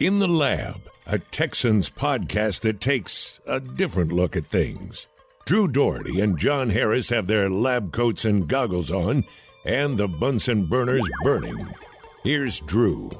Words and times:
In 0.00 0.20
the 0.20 0.28
Lab, 0.28 0.88
a 1.06 1.18
Texans 1.18 1.90
podcast 1.90 2.60
that 2.60 2.80
takes 2.80 3.40
a 3.48 3.58
different 3.58 4.12
look 4.12 4.36
at 4.36 4.46
things. 4.46 5.08
Drew 5.44 5.66
Doherty 5.66 6.20
and 6.20 6.38
John 6.38 6.70
Harris 6.70 7.08
have 7.08 7.26
their 7.26 7.50
lab 7.50 7.92
coats 7.92 8.24
and 8.24 8.46
goggles 8.46 8.92
on, 8.92 9.24
and 9.64 9.98
the 9.98 10.06
Bunsen 10.06 10.66
burners 10.66 11.02
burning. 11.24 11.66
Here's 12.22 12.60
Drew. 12.60 13.10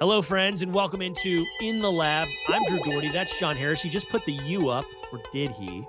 Hello, 0.00 0.20
friends, 0.20 0.62
and 0.62 0.74
welcome 0.74 1.00
into 1.00 1.46
In 1.60 1.78
the 1.78 1.92
Lab. 1.92 2.26
I'm 2.48 2.64
Drew 2.66 2.80
Doherty. 2.80 3.10
That's 3.10 3.38
John 3.38 3.56
Harris. 3.56 3.80
He 3.80 3.88
just 3.88 4.08
put 4.08 4.24
the 4.24 4.32
U 4.32 4.68
up, 4.68 4.86
or 5.12 5.20
did 5.32 5.52
he? 5.52 5.86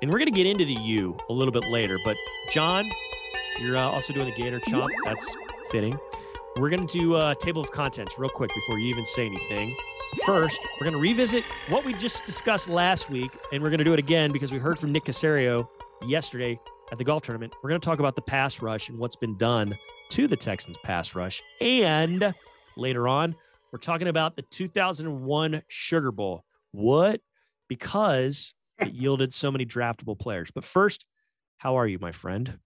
And 0.00 0.10
we're 0.10 0.18
going 0.18 0.32
to 0.32 0.34
get 0.34 0.46
into 0.46 0.64
the 0.64 0.80
U 0.80 1.14
a 1.28 1.32
little 1.34 1.52
bit 1.52 1.68
later. 1.68 1.98
But, 2.06 2.16
John, 2.50 2.90
you're 3.60 3.76
uh, 3.76 3.82
also 3.82 4.14
doing 4.14 4.30
the 4.34 4.42
Gator 4.42 4.60
Chomp. 4.60 4.88
That's 5.04 5.36
fitting. 5.70 5.98
We're 6.56 6.70
going 6.70 6.86
to 6.86 6.98
do 6.98 7.16
a 7.16 7.36
table 7.36 7.62
of 7.62 7.70
contents 7.70 8.18
real 8.18 8.30
quick 8.30 8.50
before 8.52 8.80
you 8.80 8.88
even 8.88 9.06
say 9.06 9.26
anything. 9.26 9.76
First, 10.26 10.60
we're 10.80 10.86
going 10.86 10.94
to 10.94 11.00
revisit 11.00 11.44
what 11.68 11.84
we 11.84 11.94
just 11.94 12.24
discussed 12.24 12.68
last 12.68 13.08
week, 13.08 13.30
and 13.52 13.62
we're 13.62 13.68
going 13.68 13.78
to 13.78 13.84
do 13.84 13.92
it 13.92 13.98
again 13.98 14.32
because 14.32 14.50
we 14.50 14.58
heard 14.58 14.78
from 14.78 14.90
Nick 14.90 15.04
Caserio 15.04 15.68
yesterday 16.06 16.58
at 16.90 16.98
the 16.98 17.04
golf 17.04 17.22
tournament. 17.22 17.54
We're 17.62 17.68
going 17.70 17.80
to 17.80 17.84
talk 17.84 18.00
about 18.00 18.16
the 18.16 18.22
pass 18.22 18.60
rush 18.60 18.88
and 18.88 18.98
what's 18.98 19.14
been 19.14 19.36
done 19.36 19.76
to 20.10 20.26
the 20.26 20.36
Texans 20.36 20.76
pass 20.82 21.14
rush. 21.14 21.42
And 21.60 22.34
later 22.76 23.06
on, 23.06 23.36
we're 23.72 23.78
talking 23.78 24.08
about 24.08 24.34
the 24.34 24.42
2001 24.42 25.62
Sugar 25.68 26.10
Bowl. 26.10 26.44
What? 26.72 27.20
Because 27.68 28.54
it 28.80 28.94
yielded 28.94 29.32
so 29.32 29.52
many 29.52 29.64
draftable 29.64 30.18
players. 30.18 30.50
But 30.52 30.64
first, 30.64 31.04
how 31.58 31.76
are 31.76 31.86
you, 31.86 31.98
my 32.00 32.12
friend? 32.12 32.58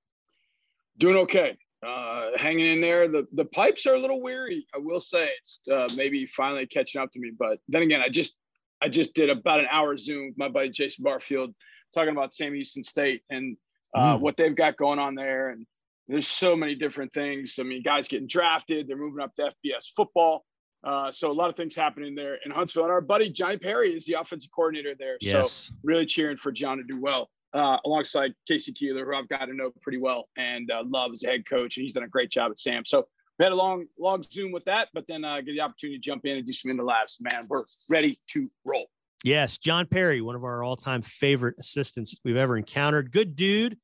Doing 0.96 1.16
okay 1.18 1.58
uh, 1.86 2.30
hanging 2.36 2.72
in 2.72 2.80
there. 2.80 3.08
The 3.08 3.26
the 3.32 3.44
pipes 3.44 3.86
are 3.86 3.94
a 3.94 3.98
little 3.98 4.22
weary. 4.22 4.66
I 4.74 4.78
will 4.78 5.00
say 5.00 5.30
it's 5.40 5.60
uh, 5.70 5.88
maybe 5.96 6.26
finally 6.26 6.66
catching 6.66 7.00
up 7.00 7.10
to 7.12 7.18
me. 7.18 7.32
But 7.36 7.58
then 7.68 7.82
again, 7.82 8.00
I 8.00 8.08
just 8.08 8.34
I 8.80 8.88
just 8.88 9.14
did 9.14 9.30
about 9.30 9.60
an 9.60 9.66
hour 9.70 9.96
Zoom 9.96 10.26
with 10.26 10.38
my 10.38 10.48
buddy 10.48 10.70
Jason 10.70 11.04
Barfield 11.04 11.54
talking 11.94 12.12
about 12.12 12.32
Sam 12.32 12.54
Houston 12.54 12.84
State 12.84 13.22
and 13.30 13.56
uh, 13.94 14.16
mm. 14.16 14.20
what 14.20 14.36
they've 14.36 14.54
got 14.54 14.76
going 14.76 14.98
on 14.98 15.14
there. 15.14 15.50
And 15.50 15.66
there's 16.08 16.28
so 16.28 16.56
many 16.56 16.74
different 16.74 17.12
things. 17.12 17.56
I 17.60 17.64
mean, 17.64 17.82
guys 17.82 18.08
getting 18.08 18.26
drafted, 18.26 18.88
they're 18.88 18.96
moving 18.96 19.22
up 19.22 19.34
to 19.36 19.50
FBS 19.64 19.88
football. 19.94 20.44
Uh, 20.84 21.12
so 21.12 21.30
a 21.30 21.32
lot 21.32 21.48
of 21.48 21.54
things 21.54 21.76
happening 21.76 22.14
there 22.14 22.38
in 22.44 22.50
Huntsville. 22.50 22.84
And 22.84 22.92
our 22.92 23.00
buddy 23.00 23.28
Johnny 23.28 23.56
Perry 23.56 23.94
is 23.94 24.04
the 24.04 24.14
offensive 24.14 24.50
coordinator 24.52 24.94
there. 24.98 25.16
Yes. 25.20 25.52
So 25.52 25.74
really 25.84 26.06
cheering 26.06 26.36
for 26.36 26.50
John 26.50 26.78
to 26.78 26.84
do 26.84 27.00
well 27.00 27.30
uh, 27.54 27.78
alongside 27.84 28.32
K.C. 28.48 28.72
Keeler, 28.72 29.04
who 29.04 29.14
I've 29.14 29.28
got 29.28 29.46
to 29.46 29.54
know 29.54 29.70
pretty 29.82 29.98
well 29.98 30.28
and 30.36 30.70
uh, 30.70 30.82
love 30.86 31.12
as 31.12 31.22
a 31.24 31.28
head 31.28 31.46
coach, 31.46 31.76
and 31.76 31.82
he's 31.82 31.92
done 31.92 32.04
a 32.04 32.08
great 32.08 32.30
job 32.30 32.50
at 32.50 32.58
Sam. 32.58 32.84
So 32.84 33.06
we 33.38 33.44
had 33.44 33.52
a 33.52 33.56
long, 33.56 33.86
long 33.98 34.22
Zoom 34.22 34.52
with 34.52 34.64
that, 34.64 34.88
but 34.94 35.06
then 35.06 35.24
uh, 35.24 35.36
get 35.36 35.52
the 35.52 35.60
opportunity 35.60 35.98
to 35.98 36.02
jump 36.02 36.24
in 36.24 36.36
and 36.38 36.46
do 36.46 36.52
some 36.52 36.70
in 36.70 36.76
the 36.76 36.84
labs. 36.84 37.18
Man, 37.20 37.42
we're 37.48 37.64
ready 37.90 38.16
to 38.28 38.48
roll. 38.66 38.86
Yes, 39.24 39.58
John 39.58 39.86
Perry, 39.86 40.20
one 40.20 40.34
of 40.34 40.44
our 40.44 40.64
all-time 40.64 41.02
favorite 41.02 41.54
assistants 41.58 42.14
we've 42.24 42.36
ever 42.36 42.56
encountered. 42.56 43.12
Good 43.12 43.36
dude, 43.36 43.78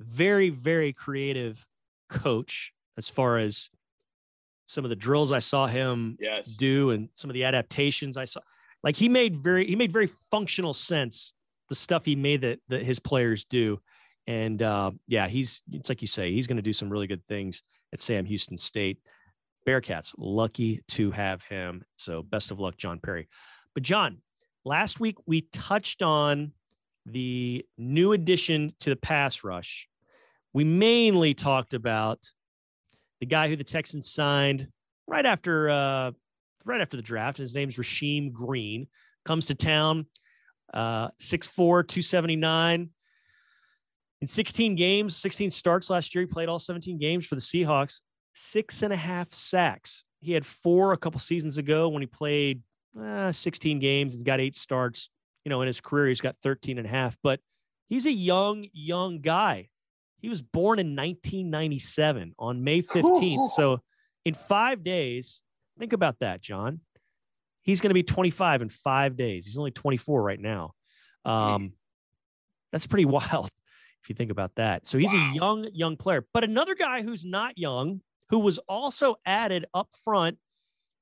very, 0.00 0.50
very 0.50 0.92
creative 0.92 1.66
coach 2.08 2.72
as 2.96 3.08
far 3.08 3.38
as 3.38 3.70
some 4.66 4.84
of 4.84 4.88
the 4.88 4.96
drills 4.96 5.32
I 5.32 5.40
saw 5.40 5.66
him 5.66 6.16
yes. 6.20 6.48
do 6.48 6.90
and 6.90 7.08
some 7.14 7.28
of 7.28 7.34
the 7.34 7.44
adaptations 7.44 8.16
I 8.16 8.24
saw. 8.24 8.40
Like 8.82 8.96
he 8.96 9.08
made 9.08 9.36
very 9.36 9.66
he 9.66 9.76
made 9.76 9.92
very 9.92 10.08
functional 10.30 10.74
sense 10.74 11.32
the 11.74 11.80
stuff 11.80 12.04
he 12.04 12.14
made 12.14 12.42
that 12.42 12.60
that 12.68 12.84
his 12.84 13.00
players 13.00 13.44
do. 13.44 13.80
And 14.28 14.62
uh, 14.62 14.92
yeah, 15.08 15.26
he's 15.26 15.60
it's 15.72 15.88
like 15.88 16.02
you 16.02 16.08
say, 16.08 16.32
he's 16.32 16.46
going 16.46 16.56
to 16.56 16.62
do 16.62 16.72
some 16.72 16.88
really 16.88 17.08
good 17.08 17.26
things 17.26 17.62
at 17.92 18.00
Sam 18.00 18.24
Houston 18.24 18.56
State. 18.56 18.98
Bearcats 19.66 20.14
lucky 20.16 20.82
to 20.88 21.10
have 21.10 21.42
him. 21.42 21.82
So 21.96 22.22
best 22.22 22.52
of 22.52 22.60
luck, 22.60 22.76
John 22.76 23.00
Perry. 23.00 23.28
But 23.74 23.82
John, 23.82 24.18
last 24.64 25.00
week 25.00 25.16
we 25.26 25.48
touched 25.52 26.00
on 26.00 26.52
the 27.06 27.66
new 27.76 28.12
addition 28.12 28.72
to 28.80 28.90
the 28.90 28.96
pass 28.96 29.42
rush. 29.42 29.88
We 30.52 30.62
mainly 30.62 31.34
talked 31.34 31.74
about 31.74 32.20
the 33.18 33.26
guy 33.26 33.48
who 33.48 33.56
the 33.56 33.64
Texans 33.64 34.12
signed 34.12 34.68
right 35.08 35.26
after 35.26 35.68
uh, 35.68 36.12
right 36.64 36.80
after 36.80 36.96
the 36.96 37.02
draft. 37.02 37.38
His 37.38 37.54
name's 37.54 37.76
Rasheem 37.76 38.32
Green. 38.32 38.86
Comes 39.24 39.46
to 39.46 39.54
town, 39.54 40.06
uh, 40.72 41.08
6'4, 41.20 41.86
279. 41.86 42.90
In 44.20 44.28
16 44.28 44.74
games, 44.74 45.16
16 45.16 45.50
starts 45.50 45.90
last 45.90 46.14
year, 46.14 46.22
he 46.22 46.26
played 46.26 46.48
all 46.48 46.58
17 46.58 46.98
games 46.98 47.26
for 47.26 47.34
the 47.34 47.40
Seahawks, 47.40 48.00
six 48.34 48.82
and 48.82 48.92
a 48.92 48.96
half 48.96 49.32
sacks. 49.34 50.04
He 50.20 50.32
had 50.32 50.46
four 50.46 50.92
a 50.92 50.96
couple 50.96 51.20
seasons 51.20 51.58
ago 51.58 51.88
when 51.88 52.00
he 52.00 52.06
played 52.06 52.62
uh, 52.98 53.32
16 53.32 53.80
games 53.80 54.14
and 54.14 54.24
got 54.24 54.40
eight 54.40 54.54
starts. 54.54 55.10
You 55.44 55.50
know, 55.50 55.60
in 55.60 55.66
his 55.66 55.80
career, 55.80 56.08
he's 56.08 56.22
got 56.22 56.36
13 56.42 56.78
and 56.78 56.86
a 56.86 56.90
half, 56.90 57.18
but 57.22 57.40
he's 57.88 58.06
a 58.06 58.12
young, 58.12 58.66
young 58.72 59.20
guy. 59.20 59.68
He 60.22 60.30
was 60.30 60.40
born 60.40 60.78
in 60.78 60.96
1997 60.96 62.34
on 62.38 62.64
May 62.64 62.80
15th. 62.80 63.50
So 63.56 63.80
in 64.24 64.32
five 64.32 64.82
days, 64.82 65.42
think 65.78 65.92
about 65.92 66.20
that, 66.20 66.40
John 66.40 66.80
he's 67.64 67.80
going 67.80 67.90
to 67.90 67.94
be 67.94 68.02
25 68.02 68.62
in 68.62 68.68
five 68.68 69.16
days. 69.16 69.46
He's 69.46 69.58
only 69.58 69.72
24 69.72 70.22
right 70.22 70.38
now. 70.38 70.72
Um, 71.24 71.72
that's 72.70 72.86
pretty 72.86 73.04
wild 73.06 73.50
if 74.02 74.08
you 74.08 74.14
think 74.14 74.30
about 74.30 74.54
that. 74.56 74.86
So 74.86 74.98
he's 74.98 75.12
wow. 75.12 75.30
a 75.30 75.34
young, 75.34 75.68
young 75.72 75.96
player. 75.96 76.24
But 76.32 76.44
another 76.44 76.74
guy 76.74 77.02
who's 77.02 77.24
not 77.24 77.58
young, 77.58 78.02
who 78.28 78.38
was 78.38 78.58
also 78.68 79.16
added 79.26 79.64
up 79.74 79.88
front, 80.04 80.38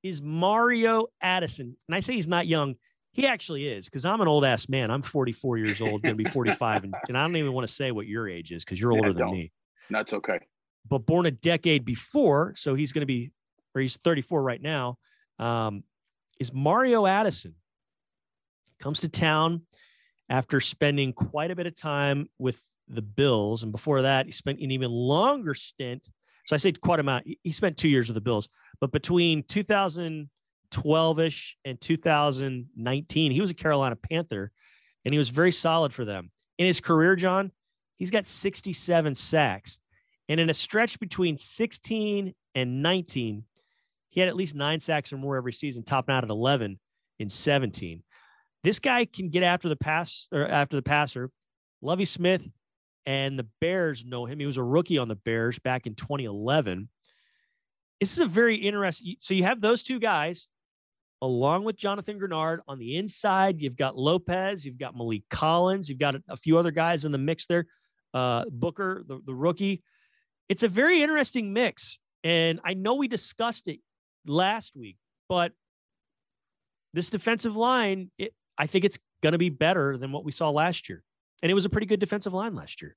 is 0.01 0.21
Mario 0.21 1.07
Addison. 1.21 1.77
And 1.87 1.95
I 1.95 1.99
say 1.99 2.13
he's 2.13 2.27
not 2.27 2.47
young. 2.47 2.75
He 3.11 3.27
actually 3.27 3.67
is 3.67 3.85
because 3.85 4.05
I'm 4.05 4.21
an 4.21 4.27
old 4.27 4.43
ass 4.43 4.67
man. 4.67 4.89
I'm 4.89 5.01
44 5.01 5.57
years 5.57 5.81
old, 5.81 6.01
going 6.01 6.17
to 6.17 6.23
be 6.23 6.29
45. 6.29 6.85
And, 6.85 6.95
and, 7.07 7.17
I 7.17 7.21
don't 7.21 7.35
even 7.37 7.53
want 7.53 7.67
to 7.67 7.73
say 7.73 7.91
what 7.91 8.07
your 8.07 8.27
age 8.27 8.51
is 8.51 8.65
because 8.65 8.79
you're 8.79 8.91
older 8.91 9.09
yeah, 9.09 9.17
than 9.17 9.31
me. 9.31 9.51
That's 9.89 10.13
okay. 10.13 10.39
But 10.89 11.05
born 11.05 11.25
a 11.25 11.31
decade 11.31 11.85
before. 11.85 12.53
So 12.57 12.73
he's 12.73 12.91
going 12.91 13.03
to 13.03 13.05
be, 13.05 13.31
or 13.75 13.81
he's 13.81 13.97
34 13.97 14.41
right 14.41 14.61
now. 14.61 14.97
Um, 15.39 15.83
is 16.43 16.53
Mario 16.53 17.05
Addison. 17.05 17.55
Comes 18.77 18.99
to 18.99 19.07
town 19.07 19.61
after 20.29 20.59
spending 20.59 21.13
quite 21.13 21.51
a 21.51 21.55
bit 21.55 21.67
of 21.67 21.75
time 21.75 22.27
with 22.37 22.61
the 22.89 23.01
Bills. 23.01 23.63
And 23.63 23.71
before 23.71 24.01
that, 24.01 24.25
he 24.25 24.33
spent 24.33 24.59
an 24.59 24.71
even 24.71 24.91
longer 24.91 25.53
stint. 25.53 26.09
So 26.45 26.53
I 26.53 26.57
say 26.57 26.73
quite 26.73 26.99
a 26.99 27.01
amount. 27.01 27.25
He 27.43 27.51
spent 27.53 27.77
two 27.77 27.87
years 27.87 28.09
with 28.09 28.15
the 28.15 28.21
Bills, 28.21 28.49
but 28.81 28.91
between 28.91 29.43
2012 29.43 31.19
ish 31.21 31.57
and 31.63 31.79
2019, 31.79 33.31
he 33.31 33.39
was 33.39 33.49
a 33.49 33.53
Carolina 33.53 33.95
Panther 33.95 34.51
and 35.05 35.13
he 35.13 35.17
was 35.17 35.29
very 35.29 35.53
solid 35.53 35.93
for 35.93 36.03
them. 36.03 36.29
In 36.57 36.67
his 36.67 36.81
career, 36.81 37.15
John, 37.15 37.53
he's 37.95 38.11
got 38.11 38.27
67 38.27 39.15
sacks. 39.15 39.77
And 40.27 40.41
in 40.41 40.49
a 40.49 40.53
stretch 40.53 40.99
between 40.99 41.37
16 41.37 42.33
and 42.53 42.83
19, 42.83 43.45
he 44.13 44.19
had 44.19 44.29
at 44.29 44.35
least 44.35 44.53
nine 44.53 44.79
sacks 44.79 45.11
or 45.11 45.17
more 45.17 45.37
every 45.37 45.53
season, 45.53 45.83
topping 45.83 46.13
out 46.13 46.23
at 46.23 46.29
11 46.29 46.79
in 47.17 47.29
17. 47.29 48.03
This 48.63 48.77
guy 48.77 49.05
can 49.05 49.29
get 49.29 49.41
after 49.41 49.69
the 49.69 49.75
pass 49.75 50.27
or 50.31 50.47
after 50.47 50.75
the 50.75 50.83
passer. 50.83 51.31
Lovie 51.81 52.05
Smith 52.05 52.43
and 53.07 53.39
the 53.39 53.47
Bears 53.59 54.05
know 54.05 54.25
him. 54.27 54.39
He 54.39 54.45
was 54.45 54.57
a 54.57 54.63
rookie 54.63 54.99
on 54.99 55.07
the 55.07 55.15
Bears 55.15 55.57
back 55.57 55.87
in 55.87 55.95
2011. 55.95 56.89
This 57.99 58.13
is 58.13 58.19
a 58.19 58.27
very 58.27 58.57
interesting. 58.57 59.15
So 59.19 59.33
you 59.33 59.45
have 59.45 59.61
those 59.61 59.81
two 59.81 59.99
guys 59.99 60.47
along 61.23 61.63
with 61.63 61.75
Jonathan 61.75 62.19
Greenard 62.19 62.59
on 62.67 62.77
the 62.77 62.97
inside. 62.97 63.59
You've 63.59 63.77
got 63.77 63.97
Lopez, 63.97 64.63
you've 64.63 64.77
got 64.77 64.93
Maliek 64.93 65.23
Collins, 65.31 65.89
you've 65.89 65.97
got 65.97 66.15
a, 66.29 66.37
few 66.37 66.59
other 66.59 66.71
guys 66.71 67.03
in 67.03 67.11
the 67.11 67.17
mix 67.17 67.47
there. 67.47 67.65
Uh, 68.13 68.43
Booker, 68.51 69.03
the, 69.07 69.19
the 69.25 69.33
rookie. 69.33 69.81
It's 70.49 70.61
a 70.61 70.67
very 70.67 71.01
interesting 71.01 71.51
mix. 71.51 71.97
And 72.23 72.59
I 72.63 72.75
know 72.75 72.93
we 72.93 73.07
discussed 73.07 73.67
it 73.67 73.79
last 74.25 74.75
week, 74.75 74.97
but 75.29 75.51
this 76.93 77.09
defensive 77.09 77.57
line, 77.57 78.11
it, 78.17 78.33
I 78.57 78.67
think 78.67 78.85
it's 78.85 78.99
going 79.21 79.33
to 79.33 79.37
be 79.37 79.49
better 79.49 79.97
than 79.97 80.11
what 80.11 80.23
we 80.23 80.31
saw 80.31 80.49
last 80.49 80.89
year. 80.89 81.03
And 81.41 81.49
it 81.49 81.53
was 81.53 81.65
a 81.65 81.69
pretty 81.69 81.87
good 81.87 81.99
defensive 81.99 82.33
line 82.33 82.55
last 82.55 82.81
year. 82.81 82.95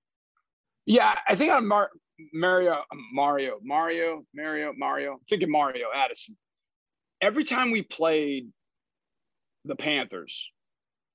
Yeah, 0.84 1.14
I 1.28 1.34
think 1.34 1.50
I'm 1.50 1.66
Mar- 1.66 1.90
Mario, 2.32 2.72
um, 2.72 3.08
Mario, 3.12 3.58
Mario, 3.62 4.24
Mario, 4.34 4.72
Mario. 4.76 5.12
I'm 5.14 5.18
thinking 5.28 5.50
Mario 5.50 5.86
Addison. 5.94 6.36
Every 7.20 7.44
time 7.44 7.70
we 7.70 7.82
played 7.82 8.48
the 9.64 9.74
Panthers, 9.74 10.52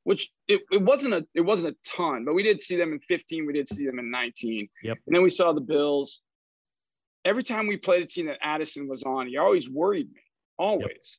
which 0.03 0.29
it, 0.47 0.61
it 0.71 0.81
wasn't 0.81 1.13
a 1.13 1.25
it 1.35 1.41
wasn't 1.41 1.75
a 1.75 1.89
ton, 1.89 2.25
but 2.25 2.33
we 2.33 2.43
did 2.43 2.61
see 2.61 2.75
them 2.75 2.91
in 2.91 2.99
15, 2.99 3.45
we 3.45 3.53
did 3.53 3.69
see 3.69 3.85
them 3.85 3.99
in 3.99 4.09
19. 4.09 4.67
Yep. 4.83 4.97
And 5.05 5.15
then 5.15 5.21
we 5.21 5.29
saw 5.29 5.53
the 5.53 5.61
Bills 5.61 6.21
every 7.25 7.43
time 7.43 7.67
we 7.67 7.77
played 7.77 8.03
a 8.03 8.05
team 8.05 8.27
that 8.27 8.37
Addison 8.41 8.87
was 8.87 9.03
on, 9.03 9.27
he 9.27 9.37
always 9.37 9.69
worried 9.69 10.11
me, 10.11 10.21
always. 10.57 11.17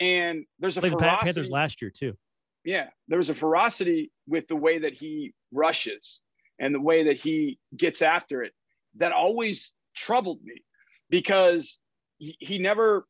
Yep. 0.00 0.08
And 0.08 0.44
there's 0.58 0.76
a 0.76 0.80
Played 0.80 0.92
ferocity. 0.92 1.16
The 1.16 1.24
Panthers 1.24 1.50
last 1.50 1.82
year 1.82 1.90
too. 1.90 2.16
Yeah, 2.64 2.88
there 3.08 3.18
was 3.18 3.30
a 3.30 3.34
ferocity 3.34 4.10
with 4.26 4.46
the 4.48 4.56
way 4.56 4.80
that 4.80 4.94
he 4.94 5.34
rushes 5.52 6.20
and 6.58 6.74
the 6.74 6.80
way 6.80 7.04
that 7.04 7.20
he 7.20 7.58
gets 7.76 8.02
after 8.02 8.42
it 8.42 8.52
that 8.96 9.12
always 9.12 9.72
troubled 9.94 10.42
me 10.42 10.62
because 11.10 11.78
he, 12.18 12.36
he 12.40 12.58
never 12.58 13.06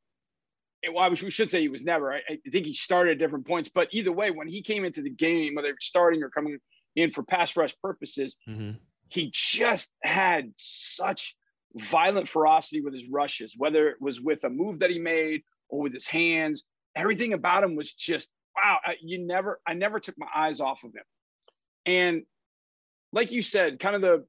well, 0.92 1.08
we 1.10 1.30
should 1.30 1.50
say 1.50 1.60
he 1.60 1.68
was 1.68 1.82
never. 1.82 2.12
I, 2.12 2.20
I, 2.28 2.50
think 2.50 2.66
he 2.66 2.74
started 2.74 3.12
at 3.12 3.18
different 3.18 3.46
points, 3.46 3.70
but 3.72 3.88
either 3.92 4.12
way, 4.12 4.30
when 4.30 4.48
he 4.48 4.60
came 4.60 4.84
into 4.84 5.00
the 5.00 5.10
game, 5.10 5.54
whether 5.54 5.74
starting 5.80 6.22
or 6.22 6.28
coming 6.28 6.58
in 6.94 7.10
for 7.10 7.22
pass 7.22 7.56
rush 7.56 7.74
purposes, 7.82 8.36
mm-hmm. 8.46 8.72
he 9.08 9.30
just 9.32 9.90
had 10.02 10.52
such 10.56 11.34
violent 11.76 12.28
ferocity 12.28 12.80
with 12.80 12.94
his 12.94 13.08
rushes, 13.08 13.54
whether 13.56 13.88
it 13.88 13.96
was 14.00 14.20
with 14.20 14.44
a 14.44 14.50
move 14.50 14.78
that 14.80 14.90
he 14.90 14.98
made 14.98 15.42
or 15.68 15.80
with 15.80 15.92
his 15.92 16.06
hands. 16.06 16.62
Everything 16.94 17.32
about 17.32 17.64
him 17.64 17.74
was 17.76 17.92
just 17.92 18.28
wow. 18.56 18.78
I, 18.84 18.94
you 19.00 19.18
never, 19.18 19.60
I 19.66 19.74
never 19.74 19.98
took 19.98 20.16
my 20.16 20.28
eyes 20.34 20.60
off 20.60 20.84
of 20.84 20.94
him. 20.94 21.02
And 21.86 22.22
like 23.12 23.32
you 23.32 23.42
said, 23.42 23.80
kind 23.80 23.96
of 23.96 24.02
the 24.02 24.24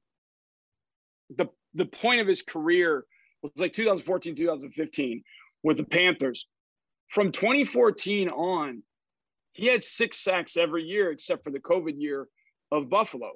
the 1.36 1.46
the 1.74 1.86
point 1.86 2.20
of 2.20 2.26
his 2.26 2.42
career 2.42 3.04
was 3.42 3.52
like 3.56 3.72
2014, 3.72 4.34
2015 4.34 5.22
with 5.62 5.76
the 5.76 5.84
Panthers. 5.84 6.46
From 7.08 7.32
2014 7.32 8.28
on, 8.28 8.82
he 9.52 9.66
had 9.66 9.84
six 9.84 10.18
sacks 10.18 10.56
every 10.56 10.84
year 10.84 11.10
except 11.10 11.44
for 11.44 11.50
the 11.50 11.60
COVID 11.60 11.94
year 11.96 12.28
of 12.72 12.90
Buffalo. 12.90 13.32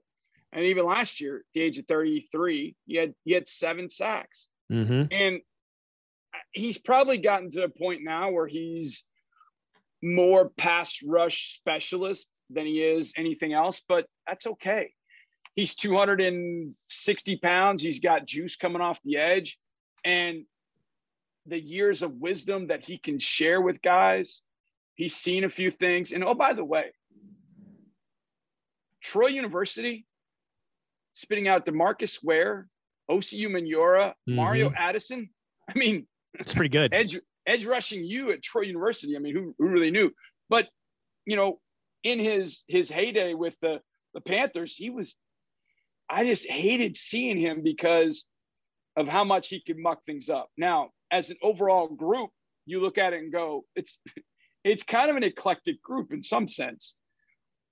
And 0.53 0.65
even 0.65 0.85
last 0.85 1.21
year, 1.21 1.37
at 1.37 1.43
the 1.55 1.63
age 1.63 1.79
of 1.79 1.87
33, 1.87 2.75
he 2.87 2.97
had 2.97 3.15
he 3.25 3.33
had 3.33 3.47
seven 3.47 3.89
sacks. 3.89 4.49
Mm-hmm. 4.71 5.05
And 5.13 5.41
he's 6.53 6.79
probably 6.79 7.19
gotten 7.19 7.51
to 7.51 7.65
a 7.65 7.69
point 7.69 8.03
now 8.03 8.31
where 8.31 8.47
he's 8.47 9.05
more 10.03 10.51
pass 10.57 11.01
rush 11.05 11.57
specialist 11.57 12.31
than 12.49 12.67
he 12.67 12.83
is 12.83 13.13
anything 13.17 13.53
else, 13.53 13.83
but 13.87 14.07
that's 14.27 14.47
okay. 14.47 14.93
He's 15.55 15.75
260 15.75 17.37
pounds. 17.39 17.83
He's 17.83 18.01
got 18.01 18.27
juice 18.27 18.57
coming 18.57 18.81
off 18.81 19.01
the 19.05 19.19
edge. 19.19 19.59
And 20.05 20.45
the 21.47 21.61
years 21.61 22.03
of 22.03 22.15
wisdom 22.15 22.69
that 22.69 22.85
he 22.85 22.99
can 22.99 23.19
share 23.19 23.61
with 23.61 23.83
guys, 23.83 24.41
he's 24.95 25.17
seen 25.17 25.45
a 25.45 25.51
few 25.51 25.71
things. 25.71 26.13
And 26.13 26.25
oh, 26.25 26.35
by 26.35 26.55
the 26.55 26.65
way, 26.65 26.93
Troy 29.03 29.29
University 29.29 30.07
spitting 31.21 31.49
out 31.49 31.67
Demarcus 31.67 32.19
Ware, 32.23 32.69
Osi 33.11 33.47
Umenyiora, 33.47 34.09
mm-hmm. 34.11 34.37
Mario 34.37 34.73
Addison. 34.77 35.29
I 35.69 35.79
mean, 35.79 36.07
it's 36.35 36.55
pretty 36.55 36.71
good. 36.71 36.93
Edge 36.93 37.19
edge 37.47 37.67
rushing 37.67 38.05
you 38.05 38.31
at 38.31 38.43
Troy 38.43 38.63
University. 38.63 39.17
I 39.17 39.19
mean, 39.19 39.35
who, 39.35 39.55
who 39.59 39.69
really 39.69 39.91
knew? 39.91 40.11
But 40.49 40.69
you 41.27 41.37
know, 41.37 41.61
in 42.03 42.19
his 42.19 42.65
his 42.69 42.91
heyday 42.91 43.35
with 43.35 43.57
the 43.61 43.81
the 44.15 44.21
Panthers, 44.21 44.75
he 44.77 44.91
was. 44.91 45.17
I 46.13 46.27
just 46.27 46.49
hated 46.49 46.97
seeing 46.97 47.39
him 47.39 47.63
because 47.63 48.25
of 48.97 49.07
how 49.07 49.23
much 49.23 49.47
he 49.47 49.63
could 49.65 49.79
muck 49.79 50.03
things 50.03 50.29
up. 50.29 50.51
Now, 50.59 50.91
as 51.13 51.31
an 51.31 51.37
overall 51.41 51.87
group, 51.87 52.31
you 52.67 52.81
look 52.81 52.99
at 52.99 53.13
it 53.13 53.21
and 53.21 53.33
go, 53.33 53.65
it's 53.77 54.01
it's 54.65 54.83
kind 54.83 55.11
of 55.11 55.17
an 55.17 55.23
eclectic 55.23 55.81
group 55.83 56.13
in 56.13 56.23
some 56.23 56.49
sense 56.49 56.97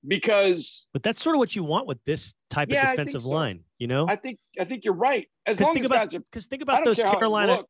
because 0.06 0.86
but 0.92 1.02
that's 1.02 1.22
sort 1.22 1.34
of 1.34 1.38
what 1.38 1.56
you 1.56 1.64
want 1.64 1.86
with 1.86 1.98
this 2.06 2.34
type 2.50 2.68
yeah, 2.70 2.92
of 2.92 2.96
defensive 2.96 3.22
so. 3.22 3.30
line 3.30 3.60
you 3.78 3.86
know? 3.86 4.06
I 4.08 4.16
think 4.16 4.38
i 4.58 4.64
think 4.64 4.84
you're 4.84 4.94
right. 4.94 5.26
As 5.46 5.60
long 5.60 5.72
think 5.72 5.84
as 5.84 5.90
about 5.90 6.10
because 6.30 6.46
think 6.46 6.62
about 6.62 6.84
those 6.84 6.98
carolina 6.98 7.62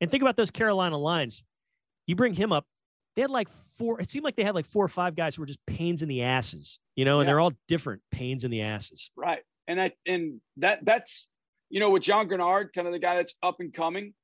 and 0.00 0.10
think 0.10 0.22
about 0.22 0.36
those 0.36 0.50
carolina 0.50 0.96
lines. 0.96 1.44
You 2.06 2.16
bring 2.16 2.34
him 2.34 2.52
up 2.52 2.66
they 3.16 3.22
had 3.22 3.30
like 3.30 3.48
four 3.78 4.00
it 4.00 4.10
seemed 4.10 4.24
like 4.24 4.36
they 4.36 4.44
had 4.44 4.54
like 4.54 4.66
four 4.66 4.84
or 4.84 4.88
five 4.88 5.14
guys 5.14 5.36
who 5.36 5.42
were 5.42 5.46
just 5.46 5.64
pains 5.66 6.02
in 6.02 6.08
the 6.08 6.22
asses 6.22 6.78
you 6.96 7.04
know 7.04 7.20
and 7.20 7.26
yeah. 7.26 7.32
they're 7.32 7.40
all 7.40 7.52
different 7.68 8.02
pains 8.10 8.44
in 8.44 8.50
the 8.50 8.62
asses. 8.62 9.10
Right. 9.16 9.42
And 9.68 9.80
i 9.80 9.92
and 10.06 10.40
that 10.58 10.84
that's 10.84 11.28
you 11.68 11.80
know 11.80 11.90
with 11.90 12.02
John 12.02 12.28
Greenard 12.28 12.68
kind 12.74 12.86
of 12.86 12.92
the 12.92 12.98
guy 12.98 13.16
that's 13.16 13.34
up 13.42 13.56
and 13.60 13.72
coming 13.74 14.14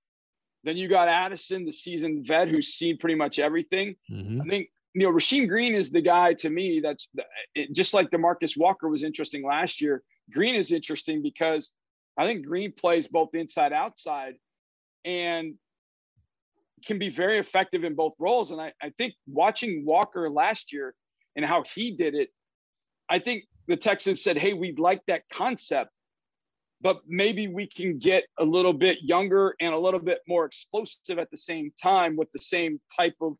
then 0.62 0.76
you 0.76 0.88
got 0.88 1.08
addison 1.08 1.64
the 1.64 1.72
seasoned 1.72 2.26
vet 2.26 2.48
who's 2.48 2.68
seen 2.68 2.98
pretty 2.98 3.14
much 3.14 3.38
everything. 3.38 3.96
Mm-hmm. 4.10 4.42
i 4.42 4.44
think 4.44 4.68
you 4.94 5.02
know, 5.02 5.12
Rasheem 5.12 5.48
Green 5.48 5.74
is 5.74 5.90
the 5.90 6.00
guy 6.00 6.34
to 6.34 6.50
me 6.50 6.80
that's 6.80 7.08
it, 7.54 7.72
just 7.72 7.94
like 7.94 8.10
Demarcus 8.10 8.56
Walker 8.56 8.88
was 8.88 9.04
interesting 9.04 9.44
last 9.44 9.80
year. 9.80 10.02
Green 10.32 10.54
is 10.54 10.72
interesting 10.72 11.22
because 11.22 11.70
I 12.16 12.26
think 12.26 12.44
Green 12.44 12.72
plays 12.72 13.06
both 13.06 13.34
inside 13.34 13.72
outside 13.72 14.34
and 15.04 15.54
can 16.84 16.98
be 16.98 17.08
very 17.08 17.38
effective 17.38 17.84
in 17.84 17.94
both 17.94 18.14
roles. 18.18 18.50
And 18.50 18.60
I, 18.60 18.72
I 18.82 18.90
think 18.98 19.14
watching 19.26 19.84
Walker 19.84 20.28
last 20.28 20.72
year 20.72 20.94
and 21.36 21.44
how 21.44 21.62
he 21.62 21.92
did 21.92 22.14
it, 22.14 22.30
I 23.08 23.18
think 23.18 23.44
the 23.68 23.76
Texans 23.76 24.22
said, 24.22 24.36
Hey, 24.36 24.54
we'd 24.54 24.80
like 24.80 25.02
that 25.06 25.22
concept, 25.32 25.90
but 26.80 27.00
maybe 27.06 27.46
we 27.48 27.66
can 27.66 27.98
get 27.98 28.24
a 28.38 28.44
little 28.44 28.72
bit 28.72 28.98
younger 29.02 29.54
and 29.60 29.72
a 29.72 29.78
little 29.78 30.00
bit 30.00 30.20
more 30.26 30.46
explosive 30.46 31.18
at 31.18 31.30
the 31.30 31.36
same 31.36 31.70
time 31.80 32.16
with 32.16 32.30
the 32.32 32.40
same 32.40 32.80
type 32.96 33.14
of 33.20 33.36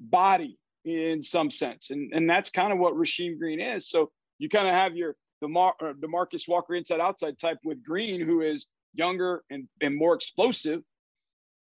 body 0.00 0.58
in 0.84 1.22
some 1.22 1.50
sense. 1.50 1.90
And, 1.90 2.12
and 2.12 2.28
that's 2.28 2.50
kind 2.50 2.72
of 2.72 2.78
what 2.78 2.94
Rasheem 2.94 3.38
Green 3.38 3.60
is. 3.60 3.90
So 3.90 4.10
you 4.38 4.48
kind 4.48 4.68
of 4.68 4.74
have 4.74 4.96
your 4.96 5.16
the 5.40 5.48
Mar- 5.48 5.76
Demarcus 5.80 6.48
Walker 6.48 6.74
inside 6.74 7.00
outside 7.00 7.38
type 7.38 7.58
with 7.64 7.82
Green, 7.84 8.20
who 8.20 8.40
is 8.40 8.66
younger 8.94 9.44
and, 9.50 9.68
and 9.80 9.96
more 9.96 10.14
explosive. 10.14 10.82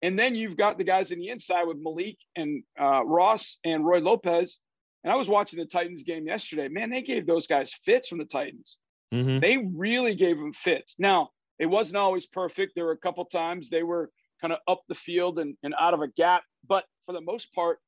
And 0.02 0.18
then 0.18 0.34
you've 0.34 0.58
got 0.58 0.76
the 0.76 0.84
guys 0.84 1.12
in 1.12 1.18
the 1.18 1.28
inside 1.28 1.64
with 1.64 1.82
Maliek 1.82 2.18
and 2.36 2.62
uh, 2.78 3.04
Ross 3.04 3.58
and 3.64 3.86
Roy 3.86 4.00
Lopez. 4.00 4.58
And 5.02 5.12
I 5.12 5.16
was 5.16 5.28
watching 5.28 5.58
the 5.58 5.66
Titans 5.66 6.02
game 6.02 6.26
yesterday. 6.26 6.68
Man, 6.68 6.90
they 6.90 7.00
gave 7.00 7.26
those 7.26 7.46
guys 7.46 7.72
fits 7.84 8.08
from 8.08 8.18
the 8.18 8.26
Titans. 8.26 8.78
Mm-hmm. 9.14 9.40
They 9.40 9.66
really 9.74 10.14
gave 10.14 10.36
them 10.36 10.52
fits. 10.52 10.96
Now, 10.98 11.30
it 11.58 11.66
wasn't 11.66 11.96
always 11.96 12.26
perfect. 12.26 12.72
There 12.74 12.84
were 12.84 12.92
a 12.92 12.98
couple 12.98 13.24
times 13.26 13.70
they 13.70 13.82
were 13.82 14.10
kind 14.40 14.52
of 14.52 14.58
up 14.68 14.82
the 14.88 14.94
field 14.94 15.38
and, 15.38 15.56
and 15.62 15.74
out 15.78 15.94
of 15.94 16.00
a 16.00 16.08
gap. 16.08 16.42
But 16.68 16.84
for 17.06 17.12
the 17.12 17.20
most 17.20 17.52
part, 17.54 17.78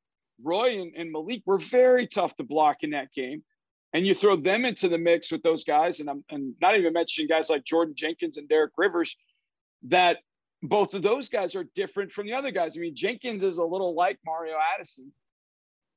Roy 0.42 0.80
and, 0.80 0.94
and 0.96 1.14
Maliek 1.14 1.42
were 1.46 1.58
very 1.58 2.06
tough 2.06 2.36
to 2.36 2.44
block 2.44 2.78
in 2.82 2.90
that 2.90 3.12
game. 3.12 3.42
And 3.92 4.06
you 4.06 4.14
throw 4.14 4.36
them 4.36 4.64
into 4.64 4.88
the 4.88 4.98
mix 4.98 5.32
with 5.32 5.42
those 5.42 5.64
guys, 5.64 6.00
and 6.00 6.10
I'm 6.10 6.24
and 6.28 6.54
not 6.60 6.76
even 6.76 6.92
mentioning 6.92 7.28
guys 7.28 7.48
like 7.48 7.64
Jordan 7.64 7.94
Jenkins 7.96 8.36
and 8.36 8.48
Derek 8.48 8.72
Rivers, 8.76 9.16
that 9.84 10.18
both 10.62 10.92
of 10.92 11.02
those 11.02 11.28
guys 11.28 11.54
are 11.54 11.64
different 11.74 12.12
from 12.12 12.26
the 12.26 12.34
other 12.34 12.50
guys. 12.50 12.76
I 12.76 12.80
mean, 12.80 12.94
Jenkins 12.94 13.42
is 13.42 13.58
a 13.58 13.64
little 13.64 13.94
like 13.94 14.18
Mario 14.26 14.56
Addison. 14.74 15.12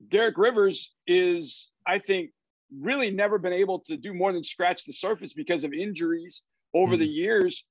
Derek 0.08 0.38
Rivers 0.38 0.94
is, 1.08 1.72
I 1.86 2.00
think, 2.00 2.32
really 2.80 3.12
never 3.12 3.38
been 3.38 3.54
able 3.54 3.80
to 3.80 3.98
do 3.98 4.14
more 4.14 4.32
than 4.32 4.44
scratch 4.44 4.86
the 4.86 4.94
surface 4.94 5.34
because 5.34 5.64
of 5.64 5.74
injuries 5.74 6.44
over 6.74 6.94
mm-hmm. 6.94 7.02
the 7.02 7.08
years. 7.08 7.66